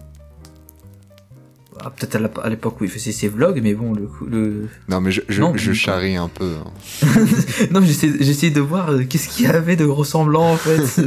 [1.85, 4.69] Ah, Peut-être à l'époque où il faisait ses vlogs, mais bon, le.
[4.89, 6.55] Non, mais je, je, Non, je mais- charrie un peu.
[6.65, 7.07] hein.
[7.71, 10.81] non, mais j'essaie de voir euh, qu'est-ce qu'il y avait de ressemblant en fait.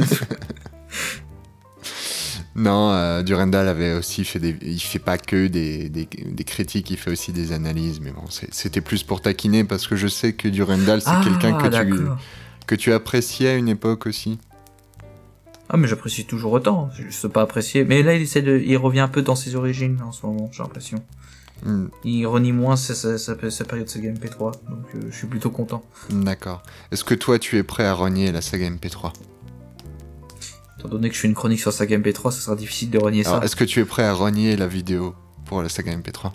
[2.56, 4.56] Non, euh, Durandal avait aussi fait des.
[4.62, 8.00] Il fait pas que des, des, des critiques, il fait aussi des analyses.
[8.00, 11.56] Mais bon, c'était plus pour taquiner parce que je sais que Durandal, c'est Ah, quelqu'un
[11.56, 11.94] que tu,
[12.66, 14.38] que tu appréciais à une époque aussi.
[15.72, 17.84] Ah, mais j'apprécie toujours autant, c'est juste pas apprécié.
[17.84, 18.58] Mais là, il essaie de.
[18.58, 21.02] Il revient un peu dans ses origines en ce moment, j'ai l'impression.
[21.64, 25.26] Hmm, Il renie moins sa, sa, sa- sa période Sega MP3, donc euh, je suis
[25.26, 25.82] plutôt content.
[26.10, 26.62] D'accord.
[26.90, 29.12] Est-ce que toi, tu es prêt à renier la saga MP3
[30.78, 33.26] Étant donné que je fais une chronique sur Saga MP3, ça sera difficile de renier
[33.26, 33.44] Alors, ça.
[33.44, 35.14] est-ce que tu es prêt à renier la vidéo
[35.44, 36.32] pour la saga MP3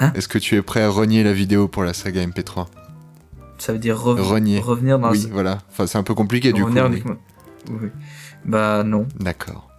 [0.00, 0.12] Hein?
[0.14, 2.66] Est-ce que tu es prêt à renier la vidéo pour la saga MP3
[3.62, 4.58] Ça veut dire re- Renier.
[4.58, 5.58] revenir dans Oui, voilà.
[5.70, 6.66] Enfin, c'est un peu compliqué du coup.
[6.66, 6.92] revenir oui.
[6.94, 7.16] uniquement-
[7.70, 7.88] Oui.
[8.44, 9.70] Bah non, D'accord.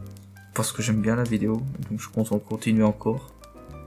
[0.54, 1.62] parce que j'aime bien la vidéo,
[1.92, 3.34] donc je compte en continuer encore.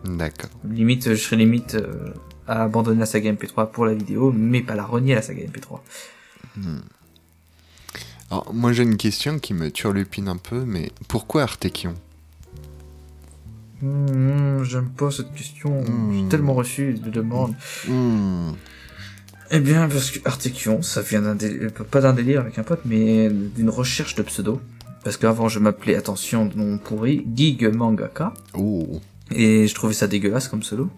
[0.04, 0.50] D'accord.
[0.68, 2.12] Limite, je serais limite euh,
[2.46, 5.80] à abandonner la saga MP3 pour la vidéo, mais pas la renier la saga MP3.
[6.58, 6.80] Hmm.
[8.30, 11.94] Alors, moi j'ai une question qui me turlupine un peu, mais pourquoi Artekion?
[13.80, 15.82] Hmm, J'aime pas cette question,
[16.12, 17.54] j'ai tellement reçu de demandes.
[17.88, 18.50] Hmm.
[19.50, 22.80] Eh bien, parce que Artekion, ça vient d'un délire, pas d'un délire avec un pote,
[22.84, 24.60] mais d'une recherche de pseudo.
[25.04, 28.34] Parce qu'avant, je m'appelais, attention, de nom pourri, Gig Mangaka.
[28.54, 29.00] Oh.
[29.30, 30.88] Et je trouvais ça dégueulasse comme pseudo.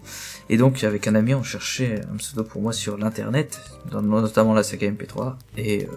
[0.49, 3.59] Et donc, avec un ami, on cherchait un pseudo pour moi sur l'internet,
[3.91, 5.35] dans- notamment la saga MP3.
[5.57, 5.91] Et euh,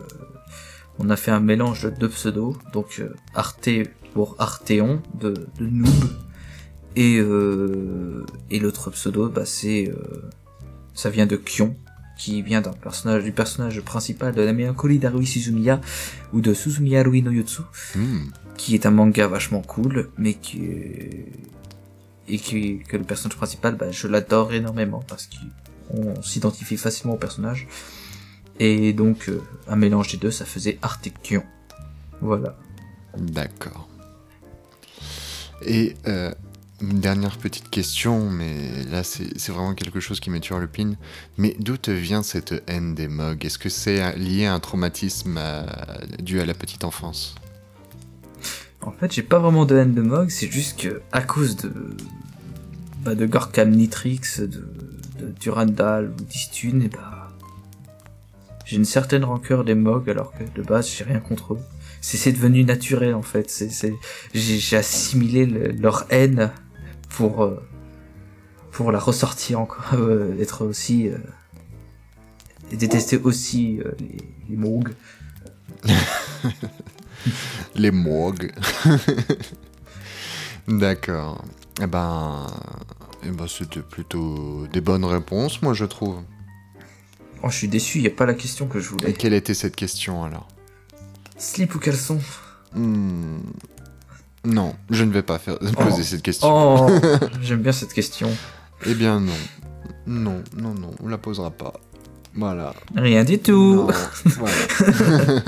[0.98, 2.54] on a fait un mélange de deux pseudos.
[2.74, 3.68] Donc, euh, Arte
[4.12, 5.88] pour Arteon, de, de noob.
[6.96, 10.30] Et, euh, et l'autre pseudo, bah, c'est, euh,
[10.92, 11.74] ça vient de Kion,
[12.16, 15.80] qui vient d'un personnage, du personnage principal de la mélancolie d'Harui Suzumiya,
[16.32, 17.62] ou de Suzumiya Harui no Yotsu,
[17.94, 18.24] Hmm.
[18.56, 20.60] qui est un manga vachement cool, mais qui
[22.28, 27.18] et qui, que le personnage principal, bah, je l'adore énormément, parce qu'on s'identifie facilement au
[27.18, 27.66] personnage.
[28.60, 31.42] Et donc, euh, un mélange des deux, ça faisait Artekion.
[32.20, 32.56] Voilà.
[33.18, 33.88] D'accord.
[35.66, 36.32] Et euh,
[36.82, 40.96] une dernière petite question, mais là c'est vraiment quelque chose qui me turlupine.
[41.38, 45.38] Mais d'où te vient cette haine des MOG Est-ce que c'est lié à un traumatisme
[46.20, 47.34] dû à la petite enfance?
[48.84, 51.72] En fait, j'ai pas vraiment de haine de Mog, c'est juste que à cause de
[53.04, 54.64] bah, de Gorkam Nitrix, de,
[55.40, 57.28] Durandal ou d'Istune, et bah
[58.64, 61.60] j'ai une certaine rancœur des Mog alors que de base j'ai rien contre eux.
[62.00, 63.64] C'est devenu naturel en fait.
[64.34, 66.50] J'ai assimilé le- leur haine
[67.12, 67.62] pour euh,
[68.72, 71.18] pour la ressortir encore, euh, être aussi euh,
[72.70, 74.58] et détester aussi euh, les, les.
[77.76, 78.52] Les MOG.
[80.68, 81.44] D'accord.
[81.80, 82.48] Eh ben,
[83.24, 86.20] eh ben c'était plutôt des bonnes réponses, moi je trouve.
[87.44, 89.10] Oh, je suis déçu, y a pas la question que je voulais.
[89.10, 90.48] Et quelle était cette question alors?
[91.38, 92.20] Slip ou caleçon?
[92.74, 93.38] Hmm,
[94.44, 96.02] Non, je ne vais pas faire, poser Oh.
[96.02, 96.48] cette question.
[96.86, 96.90] Oh,
[97.42, 98.28] j'aime bien cette question.
[98.86, 99.32] Eh bien non.
[100.06, 101.74] Non, non, non, on la posera pas.
[102.34, 102.74] Voilà.
[102.96, 103.86] Rien du tout.
[103.86, 103.88] Non,
[104.24, 104.54] voilà.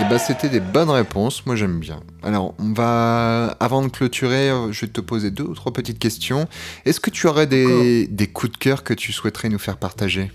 [0.00, 2.00] Et bah c'était des bonnes réponses, moi j'aime bien.
[2.22, 5.98] Alors on va, avant de clôturer, euh, je vais te poser deux ou trois petites
[5.98, 6.48] questions.
[6.86, 10.32] Est-ce que tu aurais des, des coups de cœur que tu souhaiterais nous faire partager?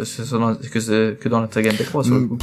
[0.00, 2.38] Que c'est dans, que c'est- que dans la saga MP3, sur le Mm, coup.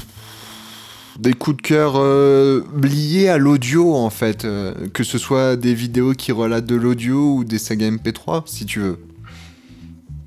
[1.19, 5.73] Des coups de cœur euh, liés à l'audio en fait, euh, que ce soit des
[5.73, 8.99] vidéos qui relatent de l'audio ou des sagas MP3 si tu veux.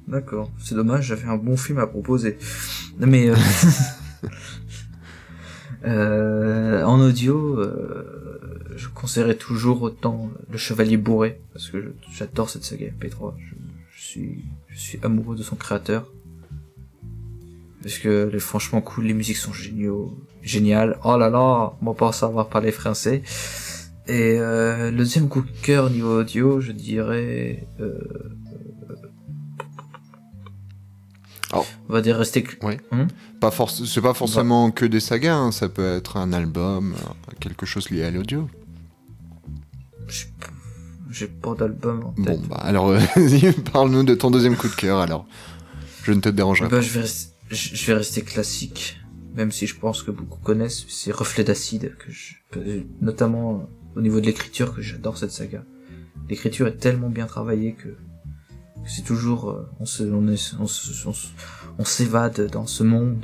[0.09, 0.51] D'accord.
[0.59, 2.37] C'est dommage, j'avais un bon film à proposer.
[2.99, 3.37] Mais euh,
[5.87, 8.41] euh, en audio, euh,
[8.77, 13.35] je conseillerais toujours autant Le Chevalier Bourré parce que j'adore cette saga MP3.
[13.39, 13.55] Je,
[13.97, 16.11] je suis, je suis amoureux de son créateur.
[17.83, 20.99] Parce que franchement cool, les musiques sont géniaux, géniales.
[21.05, 23.23] Oh là là, on va pas savoir parler français.
[24.07, 27.67] Et euh, le deuxième coup de cœur niveau audio, je dirais.
[27.81, 27.99] Euh,
[31.53, 32.47] Alors, On va dire rester.
[32.63, 32.79] Ouais.
[32.93, 33.07] Hmm
[33.41, 36.95] Pas c'est pas forcément que des sagas, hein, ça peut être un album,
[37.41, 38.49] quelque chose lié à l'audio.
[41.11, 42.95] J'ai pas d'album en Bon, bah alors,
[43.73, 45.27] parle-nous de ton deuxième coup de cœur alors.
[46.05, 46.83] Je ne te dérangerai Bah, pas.
[46.83, 48.99] je, vais rester, je vais rester classique,
[49.35, 50.85] même si je pense que beaucoup connaissent.
[50.89, 52.35] C'est Reflet d'acide, que je,
[53.01, 55.65] notamment euh, au niveau de l'écriture, que j'adore cette saga.
[56.29, 60.67] L'écriture est tellement bien travaillée que, que c'est toujours, euh, on se, on est- on
[60.67, 61.29] se- on se-
[61.79, 63.21] on s'évade dans ce monde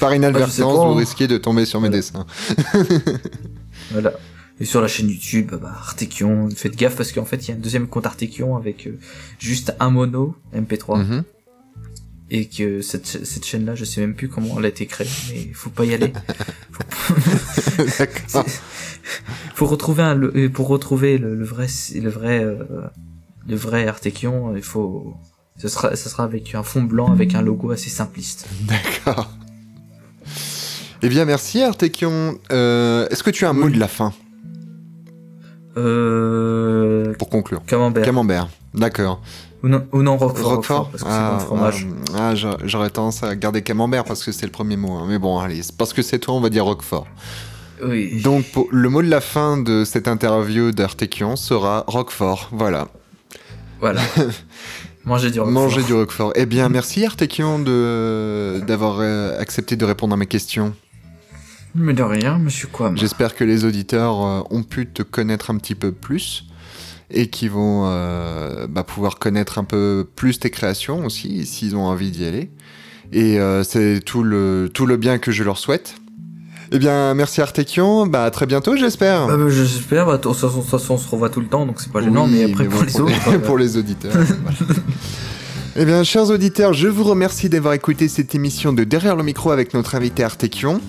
[0.00, 0.98] Par inadvertance, Bah, pas, vous hein.
[0.98, 2.26] risquez de tomber sur mes dessins.
[3.92, 4.12] Voilà.
[4.58, 7.56] Et sur la chaîne YouTube, bah, Artekion, faites gaffe parce qu'en fait il y a
[7.56, 8.98] un deuxième compte Artekion avec euh,
[9.38, 10.98] juste un mono MP3.
[11.04, 11.24] Mhm.
[12.30, 15.52] Et que cette, cette chaîne-là, je sais même plus comment elle a été créée, mais
[15.54, 16.12] faut pas y aller.
[16.72, 18.42] Faut,
[19.54, 22.64] faut retrouver un, le- euh, pour retrouver le, le vrai, le vrai, euh,
[23.46, 25.14] le vrai Artekion, il faut,
[25.58, 28.46] ce sera, ce sera avec un fond blanc avec un logo assez simpliste.
[28.62, 29.30] D'accord.
[31.02, 32.38] Eh bien, merci Artekion.
[32.52, 34.12] Euh, Est-ce que tu as un mot de la fin?
[35.76, 37.12] Euh...
[37.18, 37.62] Pour conclure.
[37.66, 38.04] Camembert.
[38.04, 38.48] Camembert.
[38.74, 39.20] D'accord.
[39.62, 40.50] Ou non, ou non Roquefort.
[40.56, 41.86] Roquefort parce que c'est ah, bon fromage.
[42.14, 44.92] ah, ah, j'a- j'aurais tendance à garder Camembert parce que c'est le premier mot.
[44.92, 45.06] hein.
[45.08, 47.06] Mais bon, allez, c'est parce que c'est toi, on va dire Roquefort.
[47.84, 48.20] Oui.
[48.22, 52.48] Donc, pour- le mot de la fin de cette interview d'Artekion sera Roquefort.
[52.52, 52.88] Voilà.
[53.80, 54.00] Voilà.
[55.06, 55.62] Manger du Roquefort.
[55.62, 56.32] Manger du Roquefort.
[56.34, 60.74] Eh bien, merci Artekion de d'avoir euh, accepté de répondre à mes questions.
[61.74, 62.92] Mais de rien, monsieur quoi.
[62.96, 66.46] J'espère que les auditeurs euh, ont pu te connaître un petit peu plus
[67.10, 71.84] et qui vont euh, bah, pouvoir connaître un peu plus tes créations aussi, s'ils ont
[71.84, 72.50] envie d'y aller.
[73.12, 75.96] Et euh, c'est tout le, tout le bien que je leur souhaite.
[76.72, 79.28] Eh bien, merci Artekion, bah, à très bientôt j'espère.
[79.30, 81.46] Ah bah, J'espère, bah, de toute façon, de toute façon, on se revoit tout le
[81.46, 83.30] temps, donc c'est pas gênant, Oui, mais après mais pour bon, les pour autres.
[83.32, 84.12] les- pour les auditeurs.
[84.12, 84.58] voilà.
[85.78, 89.50] Eh bien, chers auditeurs, je vous remercie d'avoir écouté cette émission de Derrière le micro
[89.50, 90.80] avec notre invité Artekion.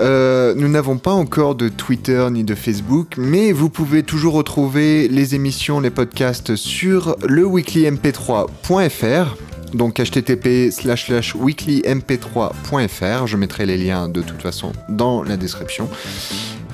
[0.00, 5.06] Euh, nous n'avons pas encore de Twitter ni de Facebook, mais vous pouvez toujours retrouver
[5.08, 9.36] les émissions, les podcasts sur le weeklymp3.fr.
[9.74, 13.26] Donc http slash slash weeklymp3.fr.
[13.26, 15.88] Je mettrai les liens de toute façon dans la description.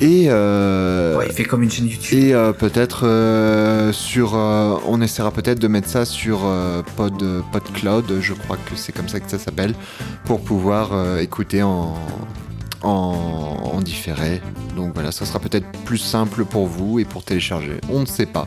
[0.00, 2.16] Et euh, Ouais, il fait comme une chaîne YouTube.
[2.18, 6.40] et euh, peut-être euh, sur, euh, on essaiera peut-être de mettre ça sur
[6.96, 9.74] Pod, PodCloud, je crois que c'est comme ça que ça s'appelle,
[10.24, 11.94] pour pouvoir écouter en,
[12.82, 14.40] en, en différé.
[14.76, 17.80] Donc voilà, ça sera peut-être plus simple pour vous et pour télécharger.
[17.90, 18.46] On ne sait pas.